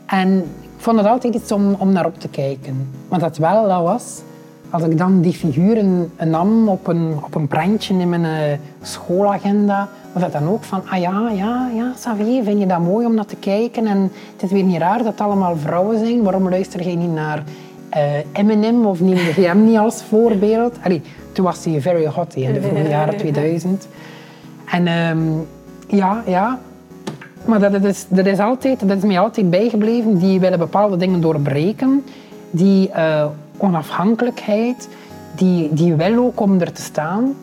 En 0.05 0.37
ik 0.61 0.79
vond 0.89 0.97
het 0.97 1.07
altijd 1.07 1.35
iets 1.35 1.51
om, 1.51 1.75
om 1.77 1.91
naar 1.91 2.05
op 2.05 2.19
te 2.19 2.27
kijken. 2.27 2.87
Maar 3.09 3.19
dat 3.19 3.37
wel, 3.37 3.67
dat 3.67 3.81
was, 3.81 4.21
als 4.69 4.83
ik 4.83 4.97
dan 4.97 5.21
die 5.21 5.33
figuren 5.33 6.11
nam 6.25 6.67
op 6.67 6.87
een, 6.87 7.13
op 7.25 7.35
een 7.35 7.47
prentje 7.47 7.93
in 7.97 8.09
mijn 8.09 8.25
eh, 8.25 8.57
schoolagenda, 8.81 9.89
was 10.13 10.23
dat 10.23 10.31
dan 10.31 10.49
ook 10.49 10.63
van, 10.63 10.81
ah 10.89 10.99
ja, 10.99 11.29
ja, 11.29 11.69
ja, 11.75 11.91
Xavier, 11.95 12.43
vind 12.43 12.59
je 12.59 12.65
dat 12.65 12.79
mooi 12.79 13.05
om 13.05 13.13
naar 13.13 13.25
te 13.25 13.35
kijken? 13.35 13.87
En 13.87 14.11
het 14.33 14.43
is 14.43 14.51
weer 14.51 14.63
niet 14.63 14.77
raar 14.77 14.97
dat 14.97 15.07
het 15.07 15.21
allemaal 15.21 15.57
vrouwen 15.57 15.99
zijn. 15.99 16.23
Waarom 16.23 16.49
luister 16.49 16.89
je 16.89 16.95
niet 16.95 17.13
naar 17.13 17.43
eh, 17.89 18.01
Eminem 18.31 18.85
of 18.85 18.99
neem 18.99 19.15
je 19.15 19.41
hem 19.41 19.65
niet 19.65 19.77
als 19.77 20.03
voorbeeld? 20.03 20.77
Allee, 20.83 21.01
toen 21.31 21.45
was 21.45 21.65
hij 21.65 21.81
very 21.81 22.05
hot 22.05 22.35
in 22.35 22.53
de 22.53 22.61
vroege 22.61 22.89
jaren 22.97 23.17
2000. 23.17 23.87
En 24.65 24.87
ehm, 24.87 25.19
ja, 25.87 26.23
ja, 26.25 26.59
maar 27.45 27.59
dat, 27.59 27.71
dat, 27.71 27.83
is, 27.83 28.05
dat, 28.09 28.25
is 28.25 28.39
altijd, 28.39 28.87
dat 28.87 28.97
is 28.97 29.03
mij 29.03 29.19
altijd 29.19 29.49
bijgebleven. 29.49 30.17
Die 30.17 30.39
willen 30.39 30.59
bepaalde 30.59 30.97
dingen 30.97 31.21
doorbreken. 31.21 32.03
Die 32.51 32.89
eh, 32.89 33.25
onafhankelijkheid, 33.57 34.89
die, 35.35 35.73
die 35.73 35.93
wil 35.93 36.17
ook 36.17 36.39
om 36.39 36.59
er 36.59 36.71
te 36.71 36.81
staan. 36.81 37.35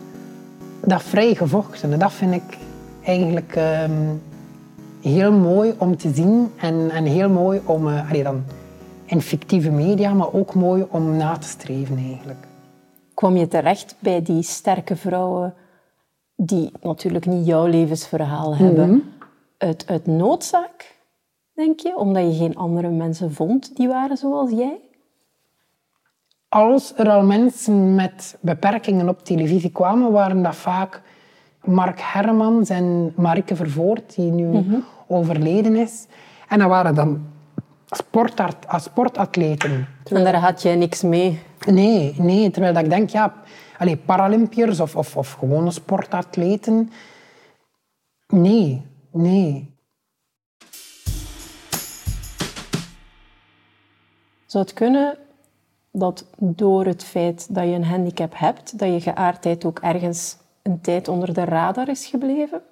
Dat 0.85 1.03
vrij 1.03 1.35
gevochten, 1.35 1.99
dat 1.99 2.13
vind 2.13 2.35
ik 2.35 2.59
eigenlijk 3.05 3.57
ehm, 3.57 4.15
heel 5.01 5.33
mooi 5.33 5.75
om 5.79 5.97
te 5.97 6.11
zien. 6.15 6.51
En, 6.57 6.91
en 6.91 7.05
heel 7.05 7.31
mooi 7.31 7.61
om, 7.65 7.89
eh, 7.89 8.11
allee, 8.11 8.23
dan 8.23 8.45
in 9.05 9.21
fictieve 9.21 9.71
media, 9.71 10.13
maar 10.13 10.33
ook 10.33 10.55
mooi 10.55 10.87
om 10.91 11.17
na 11.17 11.39
te 11.39 11.49
streven 11.49 11.97
eigenlijk. 11.97 12.47
Kwam 13.15 13.37
je 13.37 13.49
terecht 13.49 13.97
bij 13.99 14.23
die 14.23 14.43
sterke 14.43 14.97
vrouwen 14.97 15.55
die 16.37 16.73
natuurlijk 16.83 17.27
niet 17.27 17.47
jouw 17.47 17.67
levensverhaal 17.67 18.57
hebben, 18.57 19.13
uit, 19.59 19.85
uit 19.87 20.07
noodzaak, 20.07 20.99
denk 21.55 21.81
je? 21.81 21.97
Omdat 21.97 22.23
je 22.23 22.39
geen 22.39 22.57
andere 22.57 22.89
mensen 22.89 23.33
vond 23.33 23.77
die 23.77 23.89
waren 23.89 24.17
zoals 24.17 24.51
jij? 24.51 24.89
Als 26.50 26.92
er 26.97 27.09
al 27.09 27.23
mensen 27.23 27.95
met 27.95 28.38
beperkingen 28.40 29.09
op 29.09 29.25
televisie 29.25 29.71
kwamen, 29.71 30.12
waren 30.12 30.42
dat 30.42 30.57
vaak 30.57 31.02
Mark 31.64 32.00
Hermans 32.00 32.69
en 32.69 33.12
Marike 33.16 33.57
Vervoort, 33.57 34.14
die 34.14 34.30
nu 34.30 34.64
overleden 35.07 35.76
is. 35.76 36.07
En 36.49 36.59
dat 36.59 36.69
waren 36.69 36.95
dan 36.95 37.26
sportart, 37.90 38.66
sportatleten. 38.76 39.87
En 40.04 40.25
daar 40.25 40.35
had 40.35 40.62
jij 40.62 40.76
niks 40.76 41.02
mee. 41.02 41.40
Nee, 41.66 42.14
nee, 42.19 42.50
terwijl 42.50 42.75
dat 42.75 42.83
ik 42.83 42.90
denk, 42.90 43.11
ja, 43.11 43.35
allee, 43.78 43.97
Paralympiërs 43.97 44.80
of, 44.80 44.97
of, 44.97 45.16
of 45.16 45.33
gewone 45.33 45.71
sportatleten. 45.71 46.90
Nee, 48.26 48.87
nee. 49.12 49.75
Zou 54.47 54.64
het 54.64 54.73
kunnen 54.73 55.19
dat 55.92 56.25
door 56.38 56.85
het 56.85 57.04
feit 57.04 57.54
dat 57.54 57.64
je 57.64 57.70
een 57.70 57.85
handicap 57.85 58.32
hebt, 58.37 58.78
dat 58.78 58.88
je 58.88 59.00
geaardheid 59.00 59.64
ook 59.64 59.78
ergens 59.78 60.37
een 60.62 60.80
tijd 60.80 61.09
onder 61.09 61.35
de 61.35 61.44
radar 61.44 61.88
is 61.88 62.06
gebleven? 62.06 62.62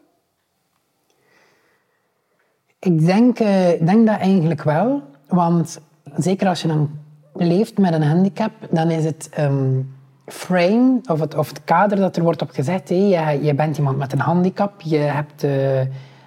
Ik 2.78 3.06
denk, 3.06 3.38
eh, 3.38 3.86
denk 3.86 4.06
dat 4.06 4.18
eigenlijk 4.18 4.62
wel. 4.62 5.02
Want 5.26 5.80
zeker 6.16 6.48
als 6.48 6.62
je 6.62 6.68
dan 6.68 6.90
leeft 7.34 7.78
met 7.78 7.92
een 7.92 8.02
handicap, 8.02 8.52
dan 8.70 8.90
is 8.90 9.04
het 9.04 9.28
ehm, 9.32 9.80
frame 10.26 11.00
of 11.06 11.20
het, 11.20 11.34
of 11.34 11.48
het 11.48 11.64
kader 11.64 11.98
dat 11.98 12.16
er 12.16 12.22
wordt 12.22 12.42
op 12.42 12.50
gezet. 12.50 12.88
hé. 12.88 12.94
Je, 12.94 13.44
je 13.44 13.54
bent 13.54 13.78
iemand 13.78 13.98
met 13.98 14.12
een 14.12 14.20
handicap, 14.20 14.80
je 14.80 14.96
hebt 14.96 15.44
eh, 15.44 15.80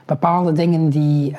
bepaalde 0.06 0.52
dingen 0.52 0.90
die, 0.90 1.36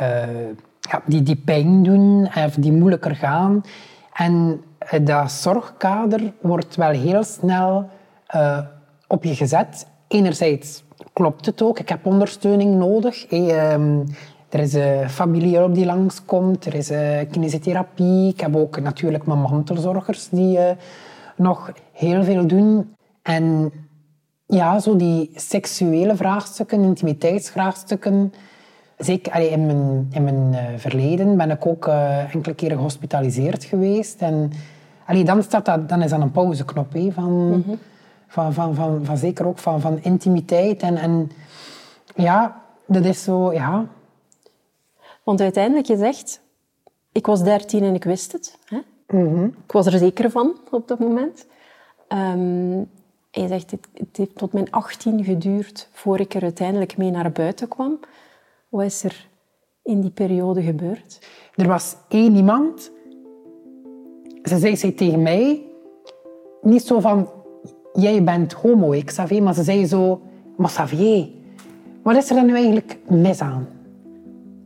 ja, 0.81 1.03
die, 1.05 1.23
die 1.23 1.37
pijn 1.37 1.83
doen 1.83 2.29
of 2.47 2.55
die 2.55 2.73
moeilijker 2.73 3.17
gaan. 3.17 3.65
En 4.13 4.61
dat 5.03 5.33
zorgkader 5.33 6.33
wordt 6.41 6.77
wel 6.77 6.91
heel 6.91 7.25
snel 7.25 7.89
eh, 8.27 8.59
op 9.07 9.25
je 9.25 9.35
gezet. 9.35 9.87
Enerzijds 10.09 10.85
klopt 11.13 11.47
het 11.47 11.63
ook, 11.63 11.79
ik 11.79 11.89
heb 11.89 12.07
ondersteuning 12.07 12.75
nodig. 12.75 13.27
Ehm, 13.27 14.01
er 14.49 14.61
is 14.61 14.75
een 14.75 15.11
familie 15.11 15.63
op 15.63 15.75
die 15.75 15.87
langskomt, 15.87 16.65
er 16.65 16.75
is 16.75 16.91
eh, 16.91 17.31
kinesiotherapie. 17.31 18.29
Ik 18.29 18.41
heb 18.41 18.57
ook 18.57 18.81
natuurlijk 18.81 19.27
mijn 19.27 19.41
mantelzorgers 19.41 20.29
die 20.29 20.59
eh, 20.59 20.77
nog 21.37 21.73
heel 21.93 22.25
veel 22.25 22.47
doen. 22.47 22.95
En 23.23 23.73
ja, 24.47 24.81
zo 24.81 24.97
die 24.97 25.31
seksuele 25.35 26.17
vraagstukken, 26.17 26.83
intimiteitsvraagstukken. 26.83 28.33
Zeker 29.05 29.33
allee, 29.33 29.51
in 29.51 29.67
mijn, 29.67 30.09
in 30.13 30.25
mijn 30.25 30.55
eh, 30.55 30.79
verleden 30.79 31.37
ben 31.37 31.51
ik 31.51 31.67
ook 31.67 31.87
eh, 31.87 32.35
enkele 32.35 32.55
keren 32.55 32.77
gehospitaliseerd 32.77 33.65
geweest. 33.65 34.21
En 34.21 34.53
allee, 35.07 35.25
dan, 35.25 35.43
staat 35.43 35.65
dat, 35.65 35.89
dan 35.89 36.03
is 36.03 36.11
dat 36.11 36.21
een 36.21 36.31
pauzeknop 36.31 36.93
hè, 36.93 37.11
van, 37.13 37.65
van, 38.27 38.53
van, 38.53 38.75
van, 38.75 39.05
van, 39.05 39.17
zeker 39.17 39.47
ook 39.47 39.59
van, 39.59 39.81
van 39.81 39.99
intimiteit. 40.03 40.83
En, 40.83 40.97
en 40.97 41.31
ja, 42.15 42.63
dat 42.87 43.05
is 43.05 43.23
zo, 43.23 43.53
ja, 43.53 43.87
Want 45.23 45.41
uiteindelijk, 45.41 45.87
je 45.87 45.97
zegt, 45.97 46.41
ik 47.13 47.27
was 47.27 47.43
dertien 47.43 47.83
en 47.83 47.95
ik 47.95 48.05
wist 48.05 48.33
het. 48.33 48.59
Hè? 48.65 48.79
Ik 49.65 49.73
was 49.73 49.87
er 49.87 49.99
zeker 49.99 50.31
van 50.31 50.57
op 50.71 50.89
dat 50.89 50.99
moment. 50.99 51.47
En 52.09 52.41
je 53.31 53.49
zegt, 53.49 53.71
het, 53.71 53.89
het 53.95 54.17
heeft 54.17 54.37
tot 54.37 54.53
mijn 54.53 54.71
18 54.71 55.25
geduurd 55.25 55.89
voor 55.93 56.21
ik 56.21 56.35
er 56.35 56.43
uiteindelijk 56.43 56.97
mee 56.97 57.11
naar 57.11 57.33
buiten 57.33 57.69
kwam. 57.69 57.99
Wat 58.73 58.85
is 58.85 59.05
er 59.05 59.29
in 59.83 60.01
die 60.01 60.11
periode 60.11 60.63
gebeurd? 60.63 61.19
Er 61.55 61.67
was 61.67 61.97
één 62.09 62.37
iemand, 62.37 62.93
ze 64.43 64.59
zei, 64.59 64.77
zei 64.77 64.95
tegen 64.95 65.23
mij, 65.23 65.63
niet 66.63 66.83
zo 66.83 67.01
van, 67.01 67.29
jij 67.93 68.25
bent 68.25 68.53
homo, 68.53 69.01
Xavier, 69.05 69.43
maar 69.43 69.55
ze 69.55 69.63
zei 69.63 69.87
zo, 69.87 70.21
maar 70.57 70.69
Xavier, 70.69 71.29
wat 72.03 72.17
is 72.17 72.31
er 72.31 72.37
dan 72.37 72.47
nu 72.47 72.55
eigenlijk 72.55 72.99
mis 73.09 73.41
aan? 73.41 73.69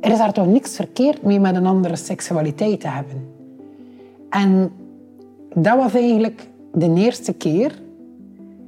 Er 0.01 0.11
is 0.11 0.19
daar 0.19 0.33
toch 0.33 0.47
niks 0.47 0.77
verkeerd 0.77 1.23
mee 1.23 1.41
met 1.41 1.57
een 1.57 1.67
andere 1.67 1.97
seksualiteit 1.97 2.81
te 2.81 2.89
hebben? 2.89 3.29
En 4.31 4.73
dat 5.55 5.77
was 5.77 5.95
eigenlijk 5.95 6.49
de 6.73 6.95
eerste 6.95 7.33
keer 7.33 7.83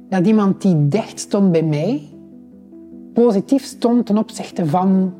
dat 0.09 0.27
iemand 0.27 0.61
die 0.61 0.87
dicht 0.87 1.19
stond 1.19 1.51
bij 1.51 1.63
mij, 1.63 2.09
positief 3.13 3.63
stond 3.63 4.05
ten 4.05 4.17
opzichte 4.17 4.65
van 4.65 5.13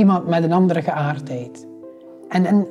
iemand 0.00 0.26
met 0.26 0.42
een 0.42 0.52
andere 0.52 0.82
geaardheid. 0.82 1.66
En, 2.28 2.44
en 2.46 2.66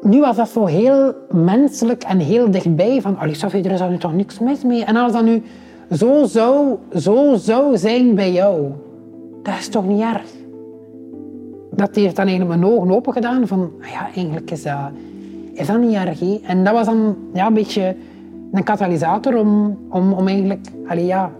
nu 0.00 0.20
was 0.20 0.36
dat 0.36 0.48
zo 0.48 0.66
heel 0.66 1.14
menselijk 1.30 2.02
en 2.02 2.18
heel 2.18 2.50
dichtbij. 2.50 3.00
Van, 3.00 3.18
allee, 3.18 3.34
Sophie, 3.34 3.64
er 3.64 3.70
is 3.70 3.80
nu 3.80 3.98
toch 3.98 4.14
niks 4.14 4.38
mis 4.38 4.64
mee. 4.64 4.84
En 4.84 4.96
als 4.96 5.12
dat 5.12 5.24
nu 5.24 5.42
zo 5.90 6.24
zou, 6.24 6.76
zo 6.94 7.34
zou 7.36 7.76
zijn 7.76 8.14
bij 8.14 8.32
jou, 8.32 8.70
dat 9.42 9.54
is 9.58 9.68
toch 9.68 9.86
niet 9.86 10.00
erg? 10.00 10.30
Dat 11.70 11.94
heeft 11.94 12.16
dan 12.16 12.26
eigenlijk 12.26 12.60
mijn 12.60 12.72
ogen 12.72 12.90
open 12.90 13.12
gedaan 13.12 13.46
van, 13.46 13.72
ah 13.80 13.88
ja, 13.88 14.04
eigenlijk 14.14 14.50
is 14.50 14.62
dat, 14.62 14.90
is 15.52 15.66
dat 15.66 15.80
niet 15.80 15.94
erg. 15.94 16.42
En 16.42 16.64
dat 16.64 16.72
was 16.72 16.86
dan 16.86 17.16
ja, 17.32 17.46
een 17.46 17.54
beetje 17.54 17.96
een 18.52 18.64
katalysator 18.64 19.36
om, 19.36 19.78
om, 19.88 20.12
om 20.12 20.26
eigenlijk 20.26 20.68
ja, 20.96 21.30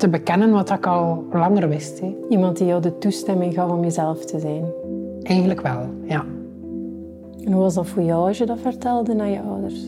te 0.00 0.08
bekennen 0.08 0.50
wat 0.50 0.70
ik 0.70 0.86
al 0.86 1.24
langer 1.32 1.68
wist. 1.68 2.00
hè. 2.00 2.16
Iemand 2.28 2.56
die 2.56 2.66
jou 2.66 2.82
de 2.82 2.98
toestemming 2.98 3.54
gaf 3.54 3.70
om 3.70 3.82
jezelf 3.82 4.24
te 4.24 4.38
zijn. 4.38 4.64
Eigenlijk 5.22 5.60
wel, 5.60 5.80
ja. 6.02 6.24
En 7.44 7.52
hoe 7.52 7.62
was 7.62 7.74
dat 7.74 7.86
voor 7.86 8.02
jou 8.02 8.28
als 8.28 8.38
je 8.38 8.46
dat 8.46 8.58
vertelde 8.60 9.20
aan 9.20 9.30
je 9.30 9.40
ouders? 9.40 9.86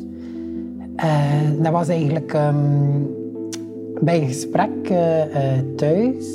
Eh, 0.96 1.62
dat 1.62 1.72
was 1.72 1.88
eigenlijk 1.88 2.32
ehm, 2.32 2.56
bij 4.00 4.20
een 4.20 4.26
gesprek 4.26 4.70
eh, 4.82 5.22
eh, 5.22 5.64
thuis. 5.76 6.26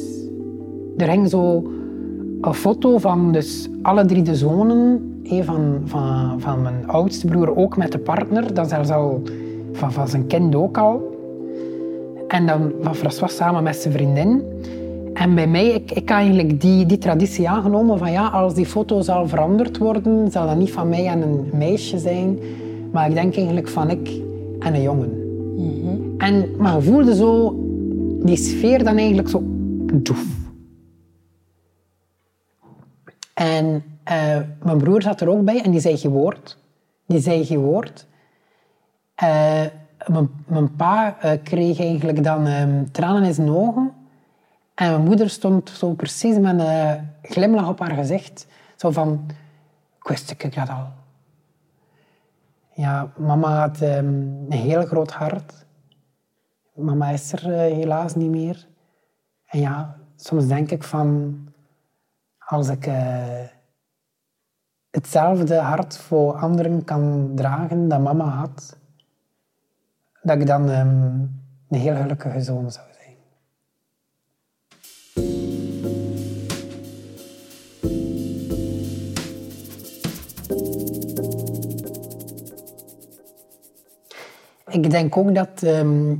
Er 0.98 1.10
hing 1.10 1.29
zo 1.29 1.63
een 2.41 2.53
foto 2.53 2.98
van 2.98 3.31
dus 3.31 3.69
alle 3.81 4.05
drie 4.05 4.22
de 4.22 4.36
zonen 4.36 5.01
hé, 5.24 5.43
van, 5.43 5.81
van, 5.86 6.41
van 6.41 6.62
mijn 6.62 6.88
oudste 6.88 7.27
broer, 7.27 7.55
ook 7.57 7.77
met 7.77 7.91
de 7.91 8.00
partner. 8.00 8.53
Dat 8.53 8.69
zelfs 8.69 8.89
al 8.89 9.22
van, 9.72 9.91
van 9.91 10.07
zijn 10.07 10.27
kind 10.27 10.55
ook 10.55 10.77
al. 10.77 11.17
En 12.27 12.46
dan 12.46 12.74
van 12.81 12.96
François 12.96 13.36
samen 13.36 13.63
met 13.63 13.75
zijn 13.75 13.93
vriendin. 13.93 14.43
En 15.13 15.36
bij 15.36 15.48
mij, 15.48 15.67
ik, 15.67 15.91
ik 15.91 16.10
had 16.10 16.17
eigenlijk 16.17 16.62
die, 16.62 16.86
die 16.86 16.98
traditie 16.98 17.50
aangenomen 17.50 17.98
van 17.98 18.12
ja, 18.12 18.27
als 18.27 18.53
die 18.53 18.65
foto 18.65 19.01
zal 19.01 19.27
veranderd 19.27 19.77
worden, 19.77 20.31
zal 20.31 20.48
dat 20.48 20.57
niet 20.57 20.72
van 20.72 20.89
mij 20.89 21.07
en 21.07 21.22
een 21.22 21.50
meisje 21.53 22.00
zijn, 22.00 22.39
maar 22.91 23.07
ik 23.10 23.13
denk 23.13 23.36
eigenlijk 23.36 23.67
van 23.67 23.89
ik 23.89 24.22
en 24.60 24.74
een 24.74 24.81
jongen. 24.81 25.25
En, 26.17 26.55
maar 26.57 26.75
je 26.75 26.81
voelde 26.81 27.15
zo 27.15 27.55
die 28.24 28.38
sfeer 28.38 28.84
dan 28.84 28.98
eigenlijk 28.98 29.29
zo 29.29 29.41
doef. 29.93 30.25
En 33.34 33.84
eh, 34.03 34.38
mijn 34.63 34.77
broer 34.77 35.01
zat 35.01 35.22
er 35.22 35.29
ook 35.29 35.43
bij 35.43 35.62
en 35.63 35.72
die 35.72 35.79
zei 35.79 35.98
geen 35.98 36.12
woord. 36.12 36.57
Die 37.05 37.19
zei 37.19 37.46
geen 37.46 37.60
woord. 37.60 38.07
Eh, 39.15 39.65
mijn, 40.48 40.76
pa 40.76 41.20
eh, 41.20 41.44
kreeg 41.44 41.80
eigenlijk 41.80 42.24
dan 42.24 42.46
ehm, 42.46 42.84
tranen 42.92 43.24
in 43.24 43.34
zijn 43.34 43.50
ogen. 43.50 43.94
En 44.76 44.92
mijn 44.92 45.04
moeder 45.04 45.30
stond 45.30 45.70
zo 45.70 45.94
precies 45.94 46.38
met 46.38 46.60
een 46.60 47.10
glimlach 47.22 47.68
op 47.70 47.80
haar 47.80 47.96
gezicht. 47.96 48.48
Zo 48.76 48.92
van, 48.92 49.26
ik 50.00 50.08
wist 50.08 50.32
ik 50.32 50.56
dat 50.56 50.70
al. 50.70 50.88
Ja, 52.74 53.12
mama 53.18 53.60
had 53.60 53.82
ehm, 53.82 54.08
een 54.08 54.52
heel 54.52 54.86
groot 54.86 55.12
hart. 55.12 55.66
Mama 56.74 57.10
is 57.10 57.32
er 57.32 57.54
eh, 57.54 57.76
helaas 57.76 58.16
niet 58.16 58.30
meer. 58.30 58.68
En 59.46 59.60
ja, 59.60 59.96
soms 60.16 60.48
denk 60.48 60.72
ik 60.72 60.84
van, 60.84 61.38
als 62.38 62.68
ik 62.70 62.86
eh, 62.86 63.46
hetzelfde 64.90 65.56
hart 65.56 65.98
voor 65.98 66.34
anderen 66.34 66.84
kan 66.84 67.32
dragen 67.36 67.88
dat 67.88 68.00
mama 68.00 68.26
had, 68.26 68.78
dat 70.27 70.39
ik 70.39 70.48
dan 70.48 70.69
ehm, 70.69 70.88
een 71.69 71.79
heel 71.79 71.96
gelukkige 71.96 72.41
zoon 72.41 72.72
zou 72.72 72.86
zijn. 72.91 73.15
Ik 84.84 84.89
denk 84.89 85.17
ook 85.17 85.36
dat 85.36 85.63
ehm, 85.63 86.15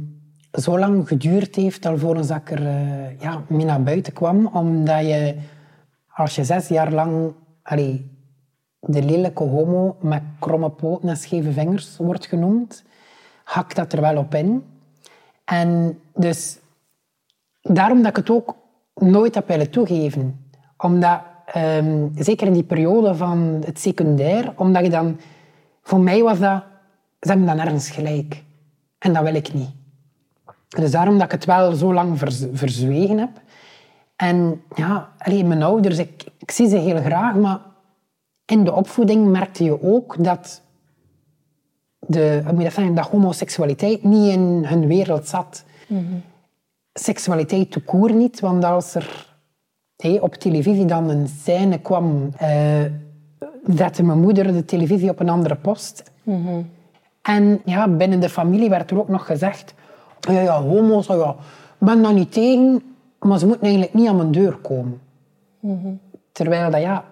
zo 0.51 0.79
lang 0.79 1.07
geduurd 1.07 1.55
heeft 1.55 1.85
alvorens 1.85 2.27
dat 2.27 2.37
ik 2.37 2.51
er 2.51 2.67
eh, 2.67 3.19
ja, 3.19 3.43
mee 3.47 3.65
naar 3.65 3.83
buiten 3.83 4.13
kwam. 4.13 4.47
Omdat 4.47 4.99
je, 4.99 5.35
als 6.07 6.35
je 6.35 6.43
zes 6.43 6.67
jaar 6.67 6.91
lang 6.91 7.33
de 8.79 9.03
lelijke 9.03 9.43
homo 9.43 9.97
met 10.01 10.21
kromme 10.39 10.69
poten 10.69 11.09
en 11.09 11.17
scheve 11.17 11.51
vingers 11.51 11.97
wordt 11.97 12.25
genoemd, 12.25 12.83
hakt 13.48 13.75
dat 13.75 13.94
er 13.94 14.01
wel 14.01 14.18
op 14.18 14.36
in. 14.36 14.64
En 15.44 16.00
dus 16.16 16.60
daarom 17.62 17.98
dat 17.98 18.10
ik 18.10 18.16
het 18.16 18.29
ook 18.29 18.55
nooit 18.94 19.36
heb 19.36 19.48
willen 19.48 19.70
toegeven. 19.70 20.50
Omdat, 20.77 21.20
ehm, 21.46 22.07
zeker 22.16 22.48
in 22.48 22.53
die 22.53 22.64
periode 22.64 23.16
van 23.16 23.62
het 23.66 23.79
secundair, 23.79 24.53
omdat 24.55 24.83
je 24.83 24.90
dan... 24.90 25.20
Voor 25.81 26.00
mij 26.00 26.22
was 26.22 26.40
dat... 26.40 26.64
Ze 27.20 27.29
hebben 27.29 27.48
dan 27.48 27.60
ergens 27.60 27.90
gelijk. 27.90 28.44
En 29.00 29.14
dat 29.14 29.24
wil 29.24 29.36
ik 29.36 29.53
niet. 29.53 29.72
Dus 30.68 30.92
daarom 30.92 31.18
dat 31.18 31.25
ik 31.25 31.31
het 31.31 31.46
wel 31.46 31.72
zo 31.72 31.94
lang 31.94 32.20
verzwegen 32.53 33.18
heb. 33.18 33.42
En 34.16 34.62
ja, 34.75 35.12
allee, 35.18 35.46
mijn 35.46 35.64
ouders, 35.64 35.98
ik 35.98 36.51
zie 36.51 36.70
ze 36.70 36.77
heel 36.77 37.01
graag, 37.01 37.36
maar 37.36 37.60
in 38.46 38.64
de 38.64 38.74
opvoeding 38.74 39.27
merkte 39.27 39.64
je 39.64 39.83
ook 39.83 40.24
dat 40.24 40.62
de, 42.07 42.41
hoe 42.43 42.53
moet 42.53 42.63
dat, 42.63 42.74
zeggen, 42.74 42.96
dat 42.96 43.07
homoseksualiteit 43.07 44.03
niet 44.03 44.31
in 44.31 44.63
hun 44.65 44.87
wereld 44.87 45.27
zat. 45.27 45.63
Seksualiteit 46.93 47.72
te 47.72 47.79
koer 47.79 48.13
niet, 48.13 48.39
want 48.39 48.63
als 48.63 48.96
er 48.96 49.35
hé, 49.98 50.17
op 50.22 50.33
televisie 50.33 50.85
dan 50.85 51.09
een 51.09 51.27
scène 51.27 51.79
kwam, 51.79 52.29
eh, 52.37 52.81
zette 53.75 54.03
mijn 54.03 54.20
moeder 54.20 54.53
de 54.53 54.65
televisie 54.65 55.09
op 55.09 55.20
een 55.20 55.29
andere 55.29 55.55
post. 55.55 56.11
En 57.22 57.61
ja, 57.65 57.87
binnen 57.87 58.20
de 58.20 58.29
familie 58.29 58.70
werd 58.70 58.91
er 58.91 59.00
ook 59.00 59.07
nog 59.07 59.25
gezegd, 59.25 59.74
ja, 60.20 60.39
ja, 60.41 60.61
homo's, 60.61 61.07
oh 61.09 61.17
ja, 61.17 61.35
ben 61.77 62.01
daar 62.01 62.13
niet 62.13 62.31
tegen, 62.31 62.83
maar 63.20 63.39
ze 63.39 63.46
moeten 63.46 63.65
eigenlijk 63.65 63.93
niet 63.93 64.07
aan 64.07 64.15
mijn 64.15 64.31
deur 64.31 64.55
komen. 64.55 65.00
Terwijl 66.31 66.72
dat, 66.72 66.81
ja, 66.81 67.03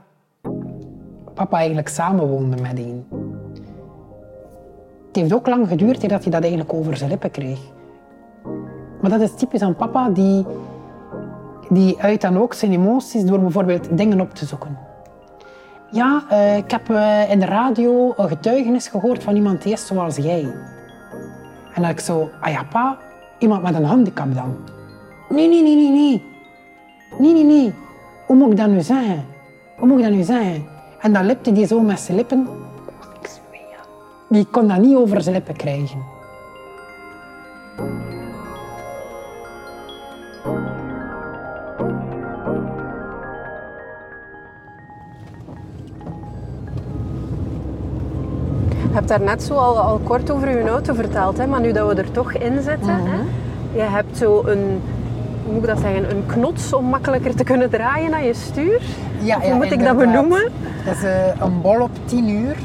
papa 1.34 1.58
eigenlijk 1.58 1.88
samenwoonde 1.88 2.62
met 2.62 2.78
een. 2.78 3.06
Het 5.16 5.24
heeft 5.24 5.36
ook 5.36 5.48
lang 5.48 5.68
geduurd 5.68 6.00
voordat 6.00 6.24
hij 6.24 6.32
dat 6.32 6.42
eigenlijk 6.42 6.74
over 6.74 6.98
zijn 6.98 7.10
lippen 7.10 7.32
kreeg. 7.32 7.60
Maar 9.02 9.10
dat 9.10 9.22
is 9.22 9.36
typisch 9.36 9.62
aan 9.62 9.76
papa, 9.76 10.10
die, 10.10 10.46
die 11.70 12.02
uit 12.02 12.22
dan 12.22 12.38
ook 12.38 12.54
zijn 12.54 12.72
emoties 12.72 13.26
door 13.26 13.40
bijvoorbeeld 13.40 13.98
dingen 13.98 14.22
op 14.22 14.34
te 14.34 14.46
zoeken. 14.46 14.78
Ja, 15.92 16.24
eh, 16.30 16.58
ik 16.58 16.72
heb 16.72 16.90
eh, 16.90 17.32
in 17.32 17.40
de 17.40 17.46
radio 17.46 18.14
een 18.18 18.28
getuigenis 18.28 18.88
gehoord 18.88 19.24
van 19.24 19.36
iemand 19.36 19.62
die 19.62 19.74
is 19.74 19.86
zoals 19.86 20.16
jij. 20.16 20.42
En 21.74 21.82
dan 21.82 21.92
ik 21.92 22.00
zo, 22.00 22.30
ah 22.42 22.52
ja 22.52 22.64
pa, 22.64 22.98
iemand 23.40 23.64
met 23.64 23.76
een 23.76 23.86
handicap 23.86 24.36
dan? 24.36 24.56
Nee, 25.30 25.48
nee, 25.48 25.64
nee, 25.64 25.76
nee, 25.76 25.92
nee. 25.92 26.24
Nee, 27.20 27.34
nee, 27.34 27.44
nee. 27.44 27.74
Hoe 28.26 28.36
moet 28.36 28.52
ik 28.52 28.58
dat 28.58 28.68
nu 28.68 28.82
zeggen? 28.82 29.26
Hoe 29.78 29.88
moet 29.88 29.98
ik 29.98 30.04
dat 30.04 30.14
nu 30.14 30.24
zeggen? 30.24 30.66
En 31.00 31.14
dan 31.14 31.26
lipte 31.26 31.52
die 31.52 31.68
zo 31.68 31.80
met 31.80 32.00
zijn 32.00 32.18
lippen. 32.18 32.48
Die 34.36 34.48
kon 34.52 34.68
dat 34.68 34.78
niet 34.78 34.96
over 34.96 35.22
zijn 35.22 35.36
lippen 35.36 35.56
krijgen. 35.56 36.00
Je 48.68 49.02
hebt 49.02 49.08
daar 49.08 49.22
net 49.22 49.44
zo 49.44 49.54
al, 49.54 49.80
al 49.80 50.00
kort 50.04 50.32
over 50.32 50.50
je 50.50 50.70
auto 50.70 50.94
verteld, 50.94 51.38
hè? 51.38 51.48
maar 51.48 51.62
nu 51.62 51.72
dat 51.72 51.88
we 51.88 51.96
er 51.96 52.12
toch 52.12 52.34
in 52.34 52.62
zitten, 52.62 53.00
hè? 53.04 53.18
je 53.74 53.82
hebt 53.82 54.18
zo 54.18 54.44
een, 54.46 54.82
hoe 55.44 55.54
moet 55.54 55.62
ik 55.62 55.68
dat 55.68 55.80
zeggen, 55.80 56.10
een 56.10 56.26
knots 56.26 56.74
om 56.74 56.86
makkelijker 56.86 57.36
te 57.36 57.44
kunnen 57.44 57.70
draaien 57.70 58.14
aan 58.14 58.26
je 58.26 58.34
stuur. 58.34 58.82
Ja, 59.20 59.38
Of 59.38 59.44
hoe 59.44 59.54
moet 59.54 59.72
ik 59.72 59.84
dat 59.84 59.98
benoemen? 59.98 60.52
Dat 60.86 60.96
is 60.96 61.04
eh, 61.04 61.42
een 61.42 61.62
bol 61.62 61.82
op 61.82 61.92
10 62.06 62.30
uur. 62.30 62.56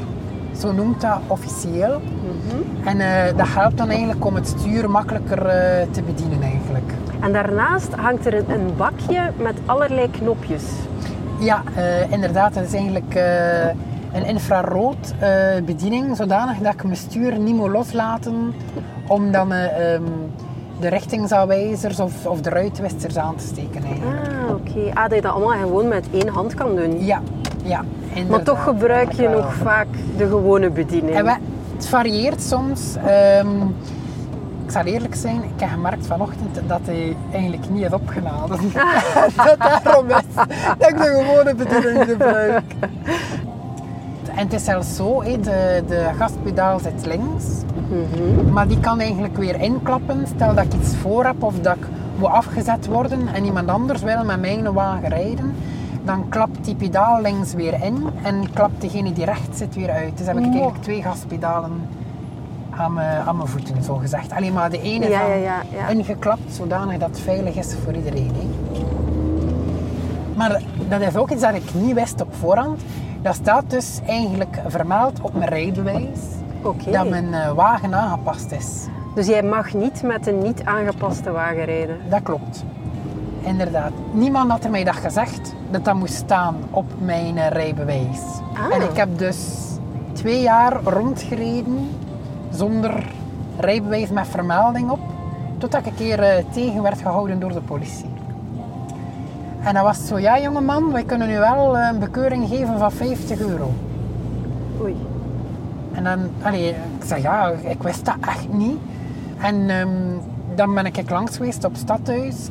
Zo 0.61 0.71
noemt 0.71 1.01
dat 1.01 1.17
officieel. 1.27 1.99
Mhm. 1.99 2.87
En 2.87 2.99
eh, 2.99 3.37
dat 3.37 3.47
helpt 3.49 3.77
dan 3.77 3.89
eigenlijk 3.89 4.25
om 4.25 4.35
het 4.35 4.47
stuur 4.47 4.89
makkelijker 4.89 5.45
eh, 5.45 5.87
te 5.91 6.01
bedienen 6.01 6.41
eigenlijk. 6.41 6.91
En 7.19 7.33
daarnaast 7.33 7.93
hangt 7.93 8.25
er 8.25 8.33
een, 8.33 8.49
een 8.49 8.75
bakje 8.77 9.31
met 9.37 9.55
allerlei 9.65 10.09
knopjes. 10.11 10.63
Ja, 11.39 11.63
eh, 11.75 12.11
inderdaad. 12.11 12.53
Dat 12.53 12.63
is 12.63 12.73
eigenlijk 12.73 13.15
een 14.13 14.25
infrarood 14.25 15.13
bediening, 15.65 16.15
zodanig 16.15 16.57
dat 16.57 16.73
ik 16.73 16.83
mijn 16.83 16.95
stuur 16.95 17.39
niet 17.39 17.55
moet 17.55 17.69
loslaten 17.69 18.53
om 19.11 19.31
dan 19.31 19.51
eh, 19.51 19.93
ehm, 19.93 20.03
de 20.79 20.87
richtingsaanwijzers 20.87 21.99
of, 21.99 22.25
of 22.25 22.41
de 22.41 22.49
ruitwisters 22.49 23.17
aan 23.17 23.35
te 23.35 23.45
steken 23.45 23.83
eigenlijk. 23.83 24.27
Ah, 24.27 24.55
oké. 24.55 24.93
Ah, 24.93 25.03
dat 25.03 25.15
je 25.15 25.21
dat 25.21 25.31
allemaal 25.31 25.57
gewoon 25.57 25.87
met 25.87 26.05
één 26.13 26.27
hand 26.27 26.53
kan 26.53 26.75
doen. 26.75 27.05
Ja, 27.05 27.21
ja. 27.63 27.83
Maar 28.29 28.43
toch 28.43 28.63
gebruik 28.63 29.11
je 29.11 29.29
nog 29.29 29.53
vaak 29.53 29.87
de 30.17 30.27
gewone 30.27 30.69
bediening. 30.69 31.15
En 31.15 31.25
we- 31.25 31.37
het 31.75 31.87
varieert 31.87 32.41
soms. 32.41 32.95
Ehm, 33.05 33.61
ik 34.65 34.71
zal 34.71 34.83
eerlijk 34.83 35.15
zijn, 35.15 35.35
ik 35.43 35.59
heb 35.59 35.69
gemerkt 35.69 36.07
vanochtend 36.07 36.59
dat 36.67 36.79
hij 36.83 37.15
eigenlijk 37.31 37.69
niet 37.69 37.85
is 37.85 37.91
opgeladen. 37.91 38.59
dat 39.37 39.57
daarom 39.83 40.09
is 40.09 40.15
dat 40.77 40.89
ik 40.89 40.97
de 40.97 41.23
gewone 41.25 41.55
bediening 41.55 42.05
gebruik. 42.09 42.63
En 44.35 44.43
het 44.47 44.53
is 44.53 44.63
zelfs 44.63 44.95
zo, 44.95 45.23
de, 45.23 45.83
de 45.87 46.09
gaspedaal 46.17 46.79
zit 46.79 47.05
links. 47.05 47.45
Maar 48.51 48.67
die 48.67 48.79
kan 48.79 48.99
eigenlijk 48.99 49.37
weer 49.37 49.61
inklappen. 49.61 50.25
Stel 50.35 50.55
dat 50.55 50.63
ik 50.65 50.73
iets 50.73 50.95
voor 50.95 51.25
heb 51.25 51.43
of 51.43 51.59
dat 51.59 51.75
ik 51.75 51.85
moet 52.17 52.29
afgezet 52.29 52.87
worden 52.87 53.27
en 53.33 53.45
iemand 53.45 53.67
anders 53.69 54.01
wil 54.01 54.23
met 54.23 54.39
mijn 54.41 54.73
wagen 54.73 55.09
rijden, 55.09 55.55
dan 56.03 56.29
klapt 56.29 56.65
die 56.65 56.75
pedaal 56.75 57.21
links 57.21 57.53
weer 57.53 57.83
in 57.83 58.03
en 58.23 58.53
klapt 58.53 58.81
degene 58.81 59.13
die 59.13 59.25
rechts 59.25 59.57
zit 59.57 59.75
weer 59.75 59.89
uit. 59.91 60.17
Dus 60.17 60.27
heb 60.27 60.35
ik 60.35 60.41
Wow. 60.43 60.51
eigenlijk 60.53 60.83
twee 60.83 61.01
gaspedalen 61.01 61.71
aan 62.69 62.93
mijn, 62.93 63.27
aan 63.27 63.35
mijn 63.35 63.47
voeten, 63.47 63.83
zo 63.83 63.95
gezegd. 63.95 64.31
Alleen 64.31 64.53
maar 64.53 64.69
de 64.69 64.81
ene 64.81 65.09
Ja, 65.09 65.19
van 65.19 65.29
ja, 65.29 65.35
ja, 65.35 65.61
ja. 65.73 65.87
ingeklapt, 65.87 66.53
zodanig 66.53 66.97
dat 66.97 67.09
het 67.09 67.19
veilig 67.19 67.55
is 67.55 67.75
voor 67.83 67.93
iedereen. 67.93 68.31
Hè. 68.33 68.49
Maar 70.35 70.61
dat 70.89 71.01
is 71.01 71.15
ook 71.15 71.31
iets 71.31 71.41
dat 71.41 71.53
ik 71.53 71.73
niet 71.73 71.93
wist 71.93 72.21
op 72.21 72.35
voorhand. 72.35 72.81
Dat 73.21 73.35
staat 73.35 73.63
dus 73.67 73.99
eigenlijk 74.07 74.59
vermeld 74.67 75.21
op 75.21 75.33
mijn 75.33 75.49
rijbewijs 75.49 76.19
dat 76.91 77.09
mijn 77.09 77.33
eh, 77.33 77.51
wagen 77.51 77.95
aangepast 77.95 78.51
is. 78.51 78.85
Dus 79.15 79.27
jij 79.27 79.43
mag 79.43 79.73
niet 79.73 80.03
met 80.03 80.27
een 80.27 80.37
niet 80.41 80.63
aangepaste 80.63 81.31
wagen 81.31 81.65
rijden. 81.65 81.97
Dat 82.09 82.23
klopt. 82.23 82.63
Inderdaad. 83.41 83.91
Niemand 84.11 84.51
had 84.51 84.63
er 84.63 84.69
mij 84.69 84.83
dat 84.83 84.95
gezegd, 84.95 85.53
dat 85.71 85.85
dat 85.85 85.95
moest 85.95 86.13
staan 86.13 86.55
op 86.69 86.85
mijn 86.97 87.49
rijbewijs. 87.49 88.19
Ah. 88.53 88.75
En 88.75 88.81
ik 88.81 88.95
heb 88.95 89.17
dus 89.17 89.37
twee 90.13 90.41
jaar 90.41 90.83
rondgereden 90.83 91.89
zonder 92.51 93.03
rijbewijs 93.57 94.09
met 94.09 94.27
vermelding 94.27 94.89
op, 94.89 94.99
totdat 95.57 95.79
ik 95.79 95.85
een 95.85 95.95
keer 95.95 96.19
eh, 96.19 96.43
tegen 96.51 96.81
werd 96.81 97.01
gehouden 97.01 97.39
door 97.39 97.53
de 97.53 97.61
politie. 97.61 98.09
En 99.63 99.73
dat 99.73 99.83
was 99.83 100.07
zo, 100.07 100.19
ja 100.19 100.39
jongeman, 100.39 100.91
wij 100.91 101.03
kunnen 101.03 101.29
u 101.29 101.37
wel 101.37 101.77
eh, 101.77 101.87
een 101.91 101.99
bekeuring 101.99 102.47
geven 102.47 102.77
van 102.77 102.91
50 102.91 103.39
euro. 103.39 103.71
Oei. 104.81 104.95
En 105.91 106.03
dan, 106.03 106.19
allee, 106.41 106.69
ik 106.69 107.05
zeg 107.05 107.21
ja, 107.21 107.49
ik 107.49 107.83
wist 107.83 108.05
dat 108.05 108.15
echt 108.27 108.53
niet. 108.53 108.77
En 109.41 109.69
ehm, 109.69 109.89
dan 110.55 110.73
ben 110.73 110.85
ik 110.85 111.09
langs 111.09 111.37
geweest 111.37 111.63
op 111.63 111.75
stadhuis. 111.75 112.49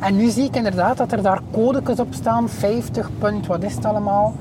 En 0.00 0.16
nu 0.16 0.28
zie 0.28 0.44
ik 0.44 0.56
inderdaad 0.56 0.96
dat 0.96 1.12
er 1.12 1.22
daar 1.22 1.40
codekes 1.52 2.00
op 2.00 2.14
staan, 2.14 2.48
50 2.48 3.10
punt, 3.18 3.46
wat 3.46 3.62
is 3.62 3.74
het 3.74 3.84
allemaal. 3.84 4.34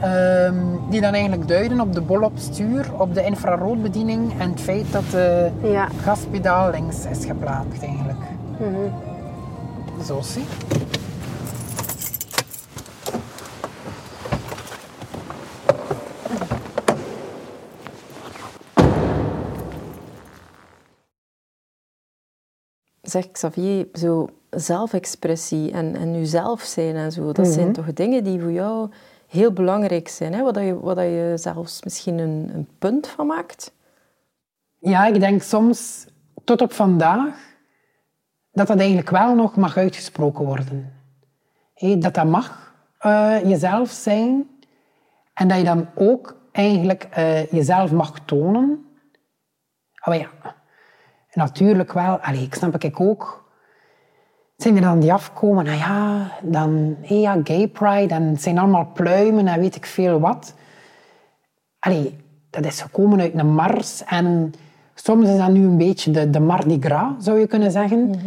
Ehm, 0.00 0.54
die 0.90 1.00
dan 1.00 1.12
eigenlijk 1.12 1.48
duiden 1.48 1.80
op 1.80 1.92
de 1.92 2.00
bol 2.00 2.20
op 2.22 2.32
stuur, 2.36 2.86
op 2.98 3.14
de 3.14 3.24
infraroodbediening 3.24 4.32
en 4.38 4.50
het 4.50 4.60
feit 4.60 4.92
dat 4.92 5.10
de 5.10 5.50
Ja. 5.62 5.88
gaspedaal 6.02 6.70
links 6.70 7.04
is 7.04 7.24
geplaatst 7.24 7.82
eigenlijk. 7.82 8.20
Zo 10.06 10.20
zie. 10.20 10.44
Zeg 23.02 23.30
Xavier, 23.30 23.88
zo 23.92 24.28
zelfexpressie 24.60 25.72
en, 25.72 25.96
en 25.96 26.14
jezelf 26.14 26.60
zijn 26.60 26.96
en 26.96 27.12
zo, 27.12 27.32
dat 27.32 27.46
zijn 27.46 27.72
toch 27.72 27.92
dingen 27.92 28.24
die 28.24 28.40
voor 28.40 28.52
jou 28.52 28.90
heel 29.26 29.52
belangrijk 29.52 30.08
zijn, 30.08 30.34
hè? 30.34 30.42
Wat, 30.42 30.54
dat 30.54 30.64
je, 30.64 30.80
wat 30.80 30.96
dat 30.96 31.04
je 31.04 31.32
zelfs 31.34 31.82
misschien 31.82 32.18
een, 32.18 32.50
een 32.54 32.68
punt 32.78 33.06
van 33.06 33.26
maakt. 33.26 33.72
Ja, 34.78 35.06
ik 35.06 35.20
denk 35.20 35.42
soms 35.42 36.06
tot 36.44 36.62
op 36.62 36.72
vandaag 36.72 37.54
dat 38.52 38.66
dat 38.66 38.78
eigenlijk 38.78 39.10
wel 39.10 39.34
nog 39.34 39.56
mag 39.56 39.76
uitgesproken 39.76 40.44
worden. 40.44 40.92
Hé, 41.74 41.98
dat 41.98 42.14
dat 42.14 42.26
mag 42.26 42.74
eh, 42.98 43.36
jezelf 43.44 43.90
zijn 43.90 44.48
en 45.34 45.48
dat 45.48 45.58
je 45.58 45.64
dan 45.64 45.88
ook 45.94 46.36
eigenlijk 46.52 47.04
eh, 47.04 47.46
jezelf 47.46 47.92
mag 47.92 48.20
tonen. 48.24 48.86
Maar 50.04 50.18
ja, 50.18 50.28
natuurlijk 51.32 51.92
wel, 51.92 52.18
allee, 52.18 52.42
ik 52.42 52.54
snap 52.54 52.82
ik 52.84 53.00
ook. 53.00 53.45
Zijn 54.56 54.76
er 54.76 54.82
dan 54.82 55.00
die 55.00 55.12
afkomen, 55.12 55.64
nou 55.64 55.76
ja, 55.76 56.30
dan 56.42 56.96
hé, 57.00 57.14
ja, 57.14 57.40
gay 57.44 57.68
pride 57.68 58.14
en 58.14 58.22
het 58.22 58.42
zijn 58.42 58.58
allemaal 58.58 58.90
pluimen 58.94 59.46
en 59.46 59.60
weet 59.60 59.76
ik 59.76 59.86
veel 59.86 60.20
wat. 60.20 60.54
Allee, 61.78 62.16
dat 62.50 62.64
is 62.64 62.80
gekomen 62.80 63.20
uit 63.20 63.34
een 63.34 63.54
mars 63.54 64.04
en 64.04 64.54
soms 64.94 65.28
is 65.28 65.36
dat 65.36 65.50
nu 65.50 65.64
een 65.64 65.78
beetje 65.78 66.10
de, 66.10 66.30
de 66.30 66.40
Mardi 66.40 66.76
Gras, 66.80 67.12
zou 67.18 67.38
je 67.38 67.46
kunnen 67.46 67.70
zeggen. 67.70 68.20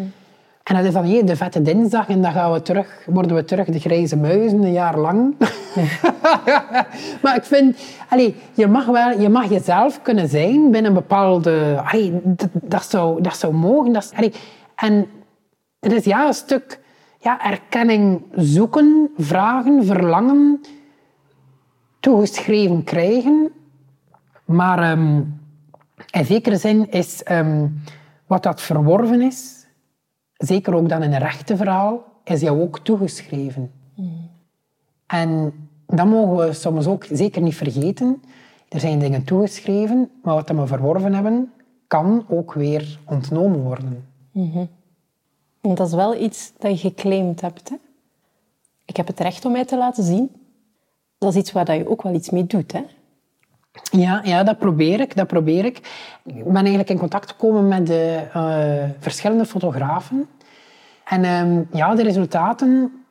En 0.64 0.76
dat 0.76 0.86
is 0.86 0.94
dan 0.94 1.26
de 1.26 1.36
vette 1.36 1.62
dinsdag 1.62 2.08
en 2.08 2.22
dan 2.22 2.32
gaan 2.32 2.52
we 2.52 2.62
terug, 2.62 3.06
worden 3.06 3.36
we 3.36 3.44
terug 3.44 3.68
de 3.68 3.80
grijze 3.80 4.18
muizen 4.18 4.64
een 4.64 4.72
jaar 4.72 4.98
lang. 4.98 5.36
maar 7.22 7.36
ik 7.36 7.44
vind, 7.44 7.78
allee, 8.10 8.36
je, 8.54 8.68
mag 8.68 8.86
wel, 8.86 9.20
je 9.20 9.30
mag 9.30 9.50
jezelf 9.50 10.02
kunnen 10.02 10.28
zijn 10.28 10.72
binnen 10.72 10.86
een 10.86 10.94
bepaalde... 10.94 11.82
Allee, 11.86 12.20
dat, 12.24 12.50
dat, 12.54 12.84
zou, 12.90 13.22
dat 13.22 13.38
zou 13.38 13.54
mogen. 13.54 13.94
Dat 13.94 14.12
allee, 14.16 14.34
en 14.76 15.08
het 15.80 15.92
is 15.92 16.04
ja, 16.04 16.28
een 16.28 16.34
stuk 16.34 16.80
ja, 17.20 17.46
erkenning 17.46 18.22
zoeken, 18.36 19.10
vragen, 19.18 19.86
verlangen, 19.86 20.62
toegeschreven 22.00 22.84
krijgen. 22.84 23.52
Maar 24.46 24.92
ehm, 24.92 25.22
in 26.12 26.26
zekere 26.26 26.58
zin 26.58 26.92
is 26.92 27.24
ehm, 27.24 27.68
wat 28.28 28.44
dat 28.44 28.62
verworven 28.62 29.22
is, 29.22 29.68
zeker 30.34 30.76
ook 30.76 30.90
dan 30.90 31.04
in 31.04 31.14
een 31.14 31.20
rechtenverhaal, 31.20 32.04
is 32.24 32.42
jou 32.42 32.62
ook 32.62 32.80
toegeschreven. 32.80 33.72
En 35.08 35.54
dat 35.86 36.06
mogen 36.06 36.48
we 36.48 36.54
soms 36.54 36.88
ook 36.88 37.06
zeker 37.12 37.42
niet 37.42 37.56
vergeten. 37.56 38.22
Er 38.70 38.80
zijn 38.80 39.00
dingen 39.00 39.24
toegeschreven, 39.24 40.10
maar 40.24 40.36
wat 40.36 40.50
we 40.50 40.68
verworven 40.68 41.14
hebben, 41.14 41.52
kan 41.88 42.26
ook 42.28 42.54
weer 42.54 43.00
ontnomen 43.06 43.60
worden. 43.60 44.06
Want 45.62 45.78
dat 45.78 45.88
is 45.88 45.94
wel 45.94 46.16
iets 46.16 46.52
dat 46.58 46.82
je 46.82 46.90
geclaimd 46.90 47.42
hebt. 47.42 47.70
Hè? 47.70 47.76
Ik 48.86 48.98
heb 48.98 49.08
het 49.08 49.20
recht 49.20 49.46
om 49.46 49.52
mij 49.52 49.66
te 49.66 49.78
laten 49.78 50.04
zien. 50.04 50.32
Dat 51.18 51.34
is 51.34 51.40
iets 51.40 51.52
waar 51.52 51.76
je 51.76 51.90
ook 51.90 52.02
wel 52.02 52.14
iets 52.14 52.30
mee 52.30 52.46
doet. 52.46 52.72
Hè? 52.72 52.84
Ja, 53.92 54.22
ja, 54.24 54.44
dat 54.44 54.58
probeer 54.58 55.00
ik. 55.00 55.16
Dat 55.16 55.28
probeer 55.28 55.66
ik. 55.66 55.78
Ik 56.26 56.44
ben 56.44 56.56
eigenlijk 56.56 56.90
in 56.90 56.98
contact 56.98 57.30
gekomen 57.32 57.68
met 57.68 57.88
de 57.88 58.28
eh, 58.34 58.90
verschillende 59.00 59.46
fotografen. 59.46 60.28
En 61.06 61.24
ehm, 61.24 61.62
ja, 61.72 61.96
de 61.96 62.04
resultaten 62.04 63.04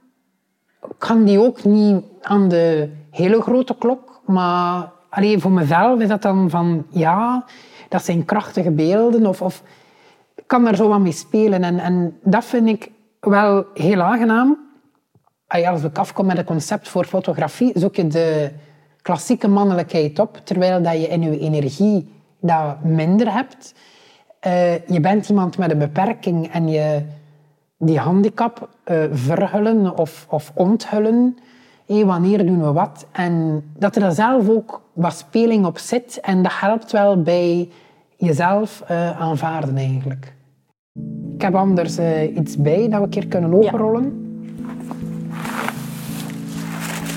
kan 0.98 1.24
die 1.24 1.40
ook 1.40 1.64
niet 1.64 2.02
aan 2.20 2.48
de 2.48 2.92
hele 3.10 3.42
grote 3.42 3.74
klok. 3.74 4.20
Maar 4.24 4.92
alleen 5.08 5.40
voor 5.40 5.50
mezelf 5.50 6.00
is 6.00 6.08
dat 6.08 6.22
dan 6.22 6.50
van, 6.50 6.86
ja, 6.90 7.44
dat 7.88 8.04
zijn 8.04 8.24
krachtige 8.24 8.70
beelden. 8.70 9.26
Of, 9.26 9.42
of 9.42 9.62
kan 10.48 10.64
daar 10.64 10.76
zo 10.76 10.88
wat 10.88 11.00
mee 11.00 11.12
spelen. 11.12 11.64
En, 11.64 11.78
en 11.78 12.18
dat 12.22 12.44
vind 12.44 12.68
ik 12.68 12.90
wel 13.20 13.64
heel 13.74 14.00
aangenaam. 14.00 14.58
Als 15.46 15.82
ik 15.84 15.98
afkom 15.98 16.26
met 16.26 16.38
een 16.38 16.44
concept 16.44 16.88
voor 16.88 17.04
fotografie, 17.04 17.72
zoek 17.74 17.96
je 17.96 18.06
de 18.06 18.50
klassieke 19.02 19.48
mannelijkheid 19.48 20.18
op, 20.18 20.40
terwijl 20.44 20.82
dat 20.82 20.92
je 20.92 21.08
in 21.08 21.22
je 21.22 21.38
energie 21.38 22.12
dat 22.40 22.82
minder 22.82 23.32
hebt. 23.32 23.74
Eh, 24.40 24.86
je 24.86 25.00
bent 25.00 25.28
iemand 25.28 25.58
met 25.58 25.70
een 25.70 25.78
beperking 25.78 26.52
en 26.52 26.68
je 26.68 27.02
die 27.78 27.98
handicap 27.98 28.68
eh, 28.84 29.04
verhullen 29.10 29.98
of, 29.98 30.26
of 30.28 30.52
onthullen. 30.54 31.38
Wanneer 31.86 32.46
doen 32.46 32.62
we 32.62 32.72
wat? 32.72 33.06
En 33.12 33.64
dat 33.76 33.94
er 33.94 34.00
dan 34.00 34.12
zelf 34.12 34.48
ook 34.48 34.82
wat 34.92 35.16
speling 35.16 35.66
op 35.66 35.78
zit. 35.78 36.20
En 36.20 36.42
dat 36.42 36.52
helpt 36.60 36.92
wel 36.92 37.22
bij 37.22 37.68
jezelf 38.16 38.82
eh, 38.86 39.20
aanvaarden 39.20 39.76
eigenlijk. 39.76 40.36
Ik 41.38 41.44
heb 41.44 41.54
anders 41.54 41.98
eh, 41.98 42.36
iets 42.36 42.56
bij 42.56 42.88
dat 42.88 42.98
we 42.98 43.04
een 43.04 43.08
keer 43.08 43.26
kunnen 43.26 43.54
openrollen. 43.54 44.12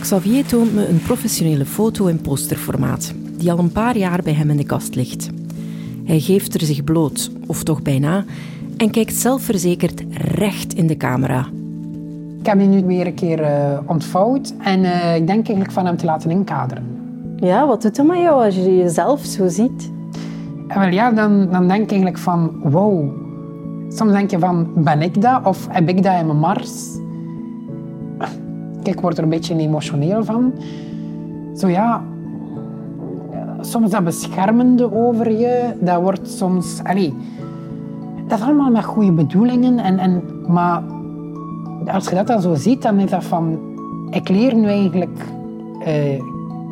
Xavier 0.01 0.45
toont 0.45 0.73
me 0.73 0.88
een 0.88 1.01
professionele 1.01 1.65
foto 1.65 2.05
in 2.05 2.21
posterformaat, 2.21 3.13
die 3.38 3.51
al 3.51 3.60
een 3.60 3.71
paar 3.71 3.97
jaar 3.97 4.19
bij 4.23 4.34
hem 4.34 4.49
in 4.49 4.57
de 4.57 4.65
kast 4.65 4.95
ligt. 4.95 5.29
Hij 6.03 6.19
geeft 6.19 6.53
er 6.53 6.62
zich 6.62 6.84
bloot, 6.84 7.31
of 7.47 7.63
toch 7.63 7.81
bijna, 7.81 8.25
en 8.77 8.91
kijkt 8.91 9.13
zelfverzekerd 9.13 10.03
recht 10.12 10.73
in 10.73 10.88
de 10.88 10.97
camera. 10.97 11.47
Ik 12.39 12.45
heb 12.45 12.60
die 12.60 12.67
nu 12.67 12.86
weer 12.86 13.07
een 13.07 13.13
keer 13.13 13.43
eh, 13.43 13.79
ontvouwd 13.86 14.53
en 14.57 14.84
eh, 14.84 15.15
ik 15.15 15.27
denk 15.27 15.47
eigenlijk 15.47 15.71
van 15.71 15.86
hem 15.86 15.97
te 15.97 16.05
laten 16.05 16.31
inkaderen. 16.31 16.84
Ja, 17.36 17.67
wat 17.67 17.81
doet 17.81 17.95
dat 17.95 18.05
met 18.05 18.17
jou 18.17 18.45
als 18.45 18.55
je 18.55 18.77
jezelf 18.77 19.25
zo 19.25 19.47
ziet? 19.47 19.91
En 20.67 20.79
wel 20.79 20.89
ja, 20.89 21.12
dan, 21.12 21.47
dan 21.51 21.67
denk 21.67 21.81
ik 21.81 21.89
eigenlijk 21.89 22.17
van 22.17 22.60
wow. 22.63 23.20
Soms 23.93 24.12
denk 24.12 24.32
je 24.32 24.39
van, 24.39 24.67
ben 24.75 25.01
ik 25.01 25.21
dat 25.21 25.45
of 25.45 25.67
heb 25.69 25.89
ik 25.89 26.04
dat 26.04 26.19
in 26.19 26.25
mijn 26.25 26.39
mars? 26.39 26.97
Kijk, 28.84 28.95
ik 28.95 29.01
word 29.01 29.17
er 29.17 29.23
een 29.23 29.30
beetje 29.30 29.58
emotioneel 29.58 30.23
van. 30.23 30.54
Zo 31.56 31.67
ja, 31.67 32.04
soms 33.62 33.89
dat 33.89 34.04
beschermende 34.04 34.93
over 34.93 35.32
je, 35.32 35.73
dat 35.80 36.01
wordt 36.01 36.30
soms... 36.30 36.80
Allee, 36.84 37.13
dat 38.27 38.39
is 38.39 38.45
allemaal 38.45 38.71
met 38.71 38.84
goede 38.84 39.12
bedoelingen, 39.12 39.80
en, 39.80 39.99
en, 39.99 40.21
maar 40.47 40.84
als 41.91 42.10
je 42.10 42.15
dat 42.15 42.27
dan 42.27 42.41
zo 42.41 42.56
ziet, 42.56 42.82
dan 42.82 42.99
is 42.99 43.10
dat 43.10 43.23
van... 43.23 43.60
Ik 44.10 44.30
leer 44.30 44.56
nu 44.56 44.67
eigenlijk 44.67 45.25
eh, 45.84 46.21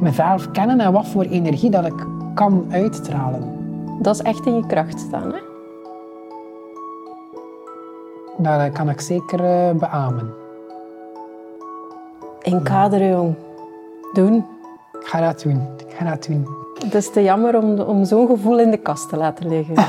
mezelf 0.01 0.51
kennen 0.51 0.79
en 0.79 0.91
wat 0.91 1.07
voor 1.07 1.23
energie 1.23 1.69
dat 1.69 1.85
ik 1.85 2.07
kan 2.33 2.65
uitstralen. 2.69 3.43
Dat 4.01 4.15
is 4.15 4.21
echt 4.21 4.45
in 4.45 4.55
je 4.55 4.65
kracht 4.65 4.99
staan. 4.99 5.31
Hè? 5.33 5.48
Dat 8.41 8.59
eh, 8.59 8.73
kan 8.73 8.89
ik 8.89 9.01
zeker 9.01 9.39
eh, 9.39 9.71
beamen. 9.75 10.33
Inkaderen, 12.41 13.09
jong. 13.09 13.35
Doen. 14.13 14.35
Ik 14.99 15.07
ga 15.07 15.19
dat 15.19 15.41
doen. 15.41 15.67
Ik 15.77 15.95
ga 15.95 16.09
dat 16.09 16.23
doen. 16.23 16.47
Het 16.83 16.93
is 16.93 17.11
te 17.11 17.23
jammer 17.23 17.57
om, 17.57 17.79
om 17.79 18.05
zo'n 18.05 18.27
gevoel 18.27 18.59
in 18.59 18.71
de 18.71 18.77
kast 18.77 19.09
te 19.09 19.17
laten 19.17 19.47
liggen. 19.47 19.75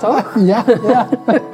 Toch? 0.00 0.34
Ja, 0.38 0.64
ja. 0.82 1.08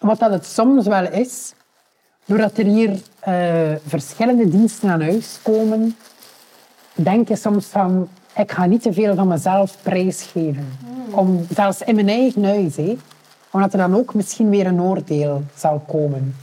Wat 0.00 0.18
dat 0.18 0.30
het 0.30 0.46
soms 0.46 0.86
wel 0.86 1.12
is, 1.12 1.54
doordat 2.24 2.58
er 2.58 2.64
hier 2.64 3.00
eh, 3.20 3.72
verschillende 3.86 4.48
diensten 4.48 4.90
aan 4.90 5.02
huis 5.02 5.38
komen, 5.42 5.96
denk 6.94 7.28
je 7.28 7.36
soms 7.36 7.66
van, 7.66 8.08
ik 8.36 8.52
ga 8.52 8.66
niet 8.66 8.82
te 8.82 8.92
veel 8.92 9.14
van 9.14 9.28
mezelf 9.28 9.76
prijsgeven. 9.82 10.93
Om, 11.16 11.46
zelfs 11.50 11.82
in 11.82 11.94
mijn 11.94 12.08
eigen 12.08 12.44
huis, 12.44 12.76
omdat 13.50 13.72
er 13.72 13.78
dan 13.78 13.94
ook 13.94 14.14
misschien 14.14 14.50
weer 14.50 14.66
een 14.66 14.80
oordeel 14.80 15.42
zal 15.54 15.82
komen. 15.86 16.36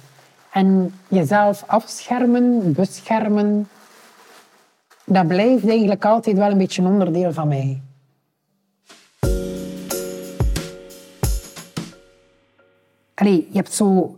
En 0.51 0.93
jezelf 1.07 1.63
afschermen, 1.67 2.73
beschermen, 2.73 3.67
dat 5.05 5.27
blijft 5.27 5.67
eigenlijk 5.67 6.05
altijd 6.05 6.37
wel 6.37 6.51
een 6.51 6.57
beetje 6.57 6.81
een 6.81 6.87
onderdeel 6.87 7.33
van 7.33 7.47
mij. 7.47 7.81
Allee, 13.13 13.47
je 13.49 13.57
hebt 13.57 13.73
zo 13.73 14.15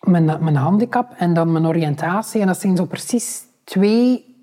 mijn, 0.00 0.56
handicap 0.56 1.14
en 1.16 1.34
dan 1.34 1.52
mijn 1.52 1.66
oriëntatie. 1.66 2.40
En 2.40 2.46
dat 2.46 2.60
zijn 2.60 2.76
zo 2.76 2.84
precies 2.84 3.42
twee, 3.64 4.36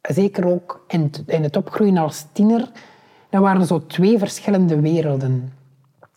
zeker 0.00 0.46
ook 0.46 0.84
in, 0.88 1.12
in 1.26 1.42
het 1.42 1.56
opgroeien 1.56 1.96
als 1.96 2.26
tiener, 2.32 2.70
dat 3.30 3.42
waren 3.42 3.66
zo 3.66 3.86
twee 3.86 4.18
verschillende 4.18 4.80
werelden. 4.80 5.52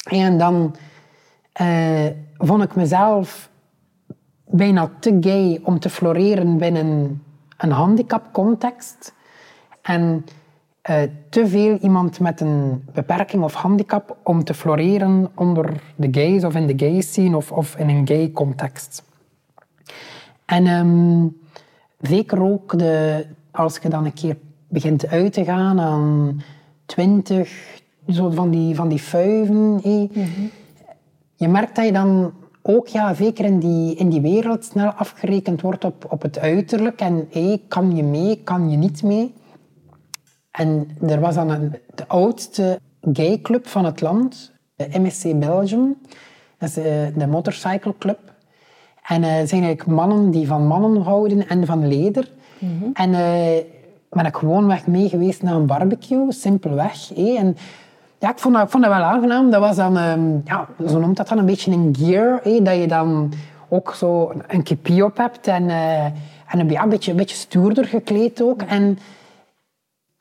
En 0.04 0.38
dan 0.38 0.76
eh, 1.54 2.08
vond 2.38 2.63
ik 2.63 2.76
mezelf 2.76 3.49
bijna 4.45 4.91
te 4.99 5.17
gay 5.21 5.60
om 5.63 5.80
te 5.80 5.89
floreren 5.89 6.58
binnen 6.58 7.21
een 7.58 7.71
handicapcontext. 7.71 9.13
En 9.82 10.26
eh, 10.82 11.02
te 11.30 11.47
veel 11.47 11.78
iemand 11.78 12.19
met 12.19 12.41
een 12.41 12.84
beperking 12.93 13.43
of 13.43 13.54
handicap 13.54 14.17
om 14.23 14.43
te 14.43 14.54
floreren 14.54 15.32
onder 15.36 15.82
de 15.95 16.08
gays 16.12 16.43
of 16.43 16.56
in 16.56 16.67
de 16.67 16.86
gay 16.86 17.02
scene 17.02 17.38
of, 17.38 17.52
of 17.52 17.76
in 17.76 17.89
een 17.89 18.08
gay 18.08 18.32
context. 18.32 19.04
En 20.45 20.67
ehm, 20.67 21.28
zeker 21.99 22.41
ook 22.41 22.80
de, 22.80 23.26
als 23.52 23.78
je 23.82 23.89
dan 23.89 24.06
een 24.06 24.13
keer 24.13 24.38
begint 24.67 25.08
uit 25.08 25.34
te 25.34 25.43
gaan 25.43 25.80
aan 25.80 26.41
20, 26.86 27.82
zo 28.08 28.30
van 28.30 28.50
die, 28.50 28.76
van 28.76 28.89
die 28.89 29.00
fuiven. 29.00 29.80
Je 31.36 31.48
merkt 31.48 31.76
dat 31.76 31.86
je 31.86 31.91
dan 31.91 32.34
ook, 32.62 32.88
ja, 32.88 33.13
zeker 33.13 33.46
in 33.46 33.60
die, 33.60 33.96
in 33.96 34.10
die 34.10 34.22
wereld, 34.22 34.65
snel 34.65 34.89
afgerekend 34.89 35.62
wordt 35.62 35.84
op, 35.84 36.06
op 36.10 36.22
het 36.22 36.39
uiterlijk. 36.39 37.00
En 37.00 37.28
kan 37.67 37.96
je 37.96 38.04
mee, 38.04 38.41
kan 38.43 38.69
je 38.69 38.78
niet 38.78 39.04
mee? 39.04 39.34
En 40.52 40.88
er 41.08 41.19
was 41.19 41.36
dan 41.36 41.50
een, 41.50 41.76
de 41.96 42.08
oudste 42.08 42.80
gayclub 43.02 43.67
van 43.67 43.86
het 43.86 44.02
land, 44.02 44.52
de 44.76 44.88
MSC 45.00 45.39
Belgium. 45.39 45.98
Dat 46.58 46.69
is 46.69 46.78
eh, 46.78 46.84
de 47.15 47.28
motorcycle 47.28 47.96
club. 47.98 48.19
En 49.04 49.24
eh, 49.24 49.30
zijn 49.30 49.63
eigenlijk 49.63 49.86
mannen 49.86 50.32
die 50.32 50.48
van 50.48 50.67
mannen 50.67 51.02
houden 51.02 51.48
en 51.48 51.65
van 51.65 51.88
leder. 51.88 52.32
En 52.93 53.13
eh 53.13 53.63
ben 54.13 54.26
ik 54.26 54.36
gewoon 54.36 54.67
weg 54.67 54.88
mee 54.88 55.10
geweest 55.10 55.41
naar 55.41 55.54
een 55.54 55.65
barbecue, 55.65 56.32
simpelweg. 56.32 57.13
En 57.15 57.58
ja, 58.19 58.30
ik 58.30 58.39
vond, 58.39 58.54
dat, 58.54 58.63
ik 58.63 58.69
vond 58.69 58.84
dat 58.84 58.93
wel 58.93 59.04
aangenaam. 59.04 59.49
Dat 59.49 59.60
was 59.60 59.76
dan, 59.76 59.97
ehm, 59.97 60.38
ja, 60.45 60.67
zo 60.88 60.99
noemt 60.99 61.17
dat 61.17 61.28
dan 61.28 61.38
een 61.38 61.45
beetje 61.45 61.71
een 61.71 61.95
gear. 61.99 62.41
dat 62.63 62.76
je 62.76 62.88
dan 62.88 63.34
ook 63.69 63.93
zo 63.93 64.34
een 64.47 64.63
kepi 64.63 65.04
op 65.04 65.17
hebt 65.17 65.47
en, 65.47 65.69
eh, 65.69 66.06
en 66.06 66.60
een, 66.60 66.69
ja, 66.69 66.84
een, 66.84 66.89
beetje, 66.89 67.12
een 67.12 67.17
beetje 67.17 67.36
stoerder 67.36 67.86
gekleed 67.86 68.41
ook. 68.41 68.62
En 68.62 68.99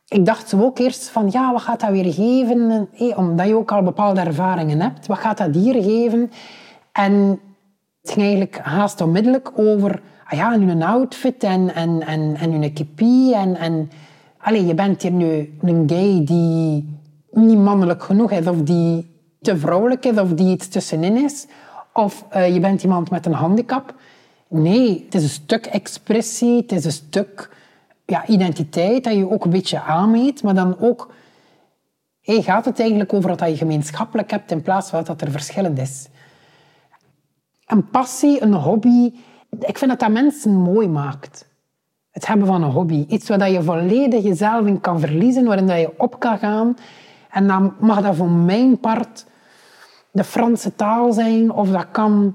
ik 0.08 0.26
dacht 0.26 0.48
zo 0.48 0.62
ook 0.62 0.78
eerst 0.78 1.08
van, 1.08 1.28
ja, 1.30 1.52
wat 1.52 1.62
gaat 1.62 1.80
dat 1.80 1.90
weer 1.90 2.12
geven? 2.12 2.88
Hé, 2.92 3.12
omdat 3.16 3.46
je 3.46 3.56
ook 3.56 3.72
al 3.72 3.82
bepaalde 3.82 4.20
ervaringen 4.20 4.80
hebt. 4.80 5.06
Wat 5.06 5.18
gaat 5.18 5.38
dat 5.38 5.54
hier 5.54 5.82
geven? 5.82 6.30
En 6.92 7.40
het 8.02 8.10
ging 8.10 8.22
eigenlijk 8.22 8.58
haast 8.58 9.00
onmiddellijk 9.00 9.50
over 9.58 10.02
ah 10.24 10.38
ja, 10.38 10.58
hun 10.58 10.82
outfit 10.82 11.44
en, 11.44 11.74
en, 11.74 12.06
en, 12.06 12.36
en 12.36 12.52
hun 12.52 12.72
kepi. 12.72 13.32
En, 13.32 13.56
en, 13.56 13.90
allee, 14.38 14.66
je 14.66 14.74
bent 14.74 15.02
hier 15.02 15.12
nu 15.12 15.58
een 15.62 15.88
gay 15.88 16.24
die 16.24 16.98
niet 17.30 17.58
mannelijk 17.58 18.02
genoeg 18.02 18.30
is, 18.30 18.46
of 18.46 18.62
die 18.62 19.10
te 19.40 19.56
vrouwelijk 19.56 20.04
is, 20.04 20.18
of 20.18 20.28
die 20.28 20.52
iets 20.52 20.68
tussenin 20.68 21.24
is. 21.24 21.46
Of 21.92 22.24
eh, 22.28 22.54
je 22.54 22.60
bent 22.60 22.82
iemand 22.82 23.10
met 23.10 23.26
een 23.26 23.32
handicap. 23.32 23.94
Nee, 24.48 25.02
het 25.04 25.14
is 25.14 25.22
een 25.22 25.28
stuk 25.28 25.66
expressie, 25.66 26.56
het 26.56 26.72
is 26.72 26.84
een 26.84 26.92
stuk 26.92 27.50
ja, 28.06 28.26
identiteit 28.26 29.04
dat 29.04 29.14
je 29.14 29.30
ook 29.30 29.44
een 29.44 29.50
beetje 29.50 29.80
aanmeet, 29.80 30.42
maar 30.42 30.54
dan 30.54 30.76
ook 30.80 31.10
hey, 32.20 32.42
gaat 32.42 32.64
het 32.64 32.80
eigenlijk 32.80 33.12
over 33.12 33.36
wat 33.36 33.48
je 33.48 33.56
gemeenschappelijk 33.56 34.30
hebt 34.30 34.50
in 34.50 34.62
plaats 34.62 34.90
van 34.90 35.04
dat 35.04 35.20
er 35.20 35.30
verschillend 35.30 35.78
is. 35.78 36.08
Een 37.66 37.88
passie, 37.88 38.42
een 38.42 38.54
hobby, 38.54 39.12
ik 39.58 39.78
vind 39.78 39.90
dat 39.90 40.00
dat 40.00 40.10
mensen 40.10 40.54
mooi 40.54 40.88
maakt. 40.88 41.50
Het 42.10 42.26
hebben 42.26 42.46
van 42.46 42.62
een 42.62 42.70
hobby. 42.70 43.04
Iets 43.08 43.28
waar 43.28 43.50
je 43.50 43.62
volledig 43.62 44.22
jezelf 44.22 44.66
in 44.66 44.80
kan 44.80 45.00
verliezen, 45.00 45.44
waarin 45.44 45.66
dat 45.66 45.78
je 45.78 45.92
op 45.96 46.18
kan 46.20 46.38
gaan. 46.38 46.76
En 47.30 47.46
dan 47.46 47.74
mag 47.80 48.02
dat 48.02 48.16
voor 48.16 48.30
mijn 48.30 48.78
part 48.78 49.26
de 50.10 50.24
Franse 50.24 50.74
taal 50.74 51.12
zijn, 51.12 51.50
of 51.52 51.68
dat 51.70 51.86
kan 51.90 52.34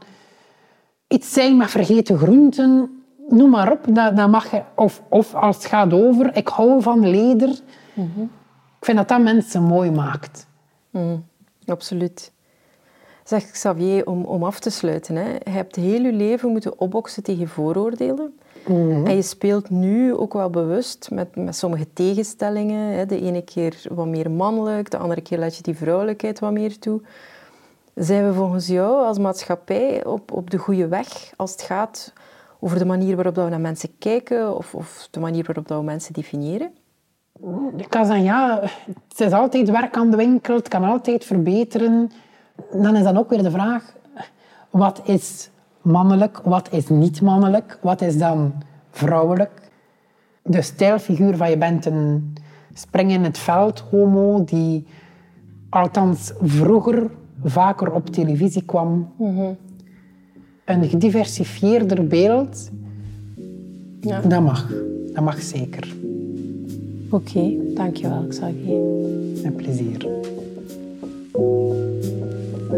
iets 1.08 1.34
zijn 1.34 1.58
met 1.58 1.70
vergeten 1.70 2.18
groenten. 2.18 3.02
Noem 3.30 3.50
maar 3.50 3.72
op, 3.72 3.80
dat, 3.90 4.16
dat 4.16 4.30
mag 4.30 4.52
je. 4.52 4.62
Of, 4.76 5.02
of 5.10 5.34
als 5.36 5.56
het 5.56 5.66
gaat 5.66 5.94
over, 5.94 6.36
ik 6.36 6.48
hou 6.48 6.82
van 6.82 7.10
leder. 7.10 7.50
Ik 8.80 8.86
vind 8.86 8.98
dat 8.98 9.08
dat 9.08 9.22
mensen 9.22 9.64
mooi 9.64 9.92
maakt. 9.92 10.48
Absoluut. 11.66 12.32
Zeg 13.28 13.52
Xavier, 13.52 14.06
om, 14.06 14.24
om 14.24 14.44
af 14.44 14.60
te 14.60 14.70
sluiten. 14.70 15.16
Hè. 15.16 15.32
Je 15.32 15.50
hebt 15.50 15.76
heel 15.76 16.02
je 16.02 16.14
leven 16.14 16.50
moeten 16.50 16.80
opboksen 16.80 17.24
tegen 17.24 17.48
vooroordelen. 17.48 18.40
En 19.06 19.16
je 19.16 19.22
speelt 19.22 19.70
nu 19.70 20.14
ook 20.16 20.34
wel 20.34 20.50
bewust 20.50 21.10
met, 21.12 21.36
met 21.36 21.56
sommige 21.56 21.94
tegenstellingen. 21.94 22.94
Hè. 22.94 23.06
De 23.06 23.22
ene 23.22 23.42
keer 23.42 23.82
wat 23.90 24.08
meer 24.08 24.32
mannelijk, 24.32 24.92
de 24.92 24.98
andere 24.98 25.22
keer 25.22 25.40
laat 25.40 25.56
je 25.58 25.64
die 25.64 25.76
vrouwelijkheid 25.76 26.40
wat 26.40 26.52
meer 26.52 26.80
toe. 26.80 27.02
Zijn 27.96 28.28
we 28.28 28.34
volgens 28.34 28.68
jou 28.68 29.06
als 29.06 29.18
maatschappij 29.18 30.06
op, 30.06 30.32
op 30.32 30.50
de 30.50 30.58
goede 30.58 30.88
weg 30.88 31.34
als 31.36 31.52
het 31.52 31.62
gaat 31.62 32.14
over 32.60 32.80
de 32.80 32.86
manier 32.86 33.16
waarop 33.16 33.36
dat 33.36 33.44
we 33.44 33.50
naar 33.50 33.60
mensen 33.60 33.98
kijken 34.00 34.56
of, 34.56 34.76
of 34.76 35.08
de 35.12 35.20
manier 35.20 35.44
waarop 35.46 35.68
dat 35.68 35.78
we 35.78 35.84
mensen 35.84 36.14
definiëren? 36.14 36.72
Ik 37.78 37.90
kan 37.90 38.06
zeggen, 38.06 38.24
ja, 38.24 38.62
het 39.08 39.20
is 39.20 39.32
altijd 39.32 39.70
werk 39.70 39.96
aan 39.98 40.12
de 40.12 40.18
winkel, 40.18 40.56
het 40.56 40.68
kan 40.68 40.84
altijd 40.84 41.26
verbeteren. 41.26 42.12
Dan 42.72 42.96
is 42.96 43.04
dan 43.04 43.18
ook 43.18 43.30
weer 43.30 43.44
de 43.44 43.52
vraag, 43.52 43.96
wat 44.70 45.02
is 45.06 45.50
mannelijk, 45.82 46.38
wat 46.44 46.72
is 46.72 46.88
niet 46.88 47.22
mannelijk, 47.22 47.80
wat 47.82 48.02
is 48.02 48.18
dan 48.18 48.54
vrouwelijk? 48.92 49.52
De 50.44 50.62
stijlfiguur 50.62 51.38
van 51.38 51.50
je 51.50 51.58
bent 51.58 51.86
een 51.86 52.34
spring 52.74 53.12
in 53.12 53.24
het 53.24 53.38
veld 53.38 53.80
homo 53.80 54.44
die 54.44 54.86
althans 55.70 56.34
vroeger 56.42 57.10
vaker 57.44 57.92
op 57.92 58.10
televisie 58.10 58.64
kwam. 58.66 59.12
Een 60.66 60.84
gediversifieerder 60.90 62.08
beeld, 62.08 62.70
Ja. 64.02 64.22
dat 64.22 64.42
mag. 64.42 64.74
Dat 65.14 65.24
mag 65.24 65.42
zeker. 65.42 65.96
Oké, 67.10 67.54
dankjewel 67.74 68.26
Xavier. 68.28 68.82
Met 69.44 69.56
plezier. 69.56 70.08
Je 72.68 72.74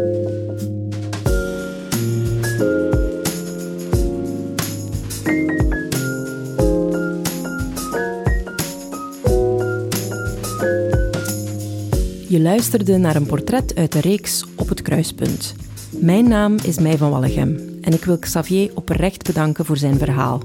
luisterde 12.30 12.96
naar 12.98 13.16
een 13.16 13.26
portret 13.26 13.74
uit 13.74 13.92
de 13.92 14.00
reeks 14.00 14.44
Op 14.56 14.68
het 14.68 14.82
Kruispunt. 14.82 15.54
Mijn 15.90 16.28
naam 16.28 16.56
is 16.64 16.78
Mij 16.78 16.96
van 16.96 17.10
Wallegem 17.10 17.78
en 17.80 17.92
ik 17.92 18.04
wil 18.04 18.18
Xavier 18.18 18.70
oprecht 18.74 19.26
bedanken 19.26 19.64
voor 19.64 19.76
zijn 19.76 19.98
verhaal. 19.98 20.42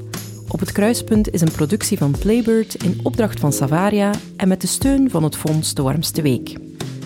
Op 0.48 0.60
het 0.60 0.72
Kruispunt 0.72 1.34
is 1.34 1.42
een 1.42 1.52
productie 1.52 1.98
van 1.98 2.16
Playbird 2.20 2.84
in 2.84 3.00
opdracht 3.04 3.40
van 3.40 3.54
Savaria 3.54 4.12
en 4.38 4.48
met 4.48 4.62
de 4.62 4.68
steun 4.68 5.10
van 5.10 5.24
het 5.24 5.36
Fonds 5.36 5.74
De 5.74 5.82
Warmste 5.82 6.22
Week. 6.22 6.65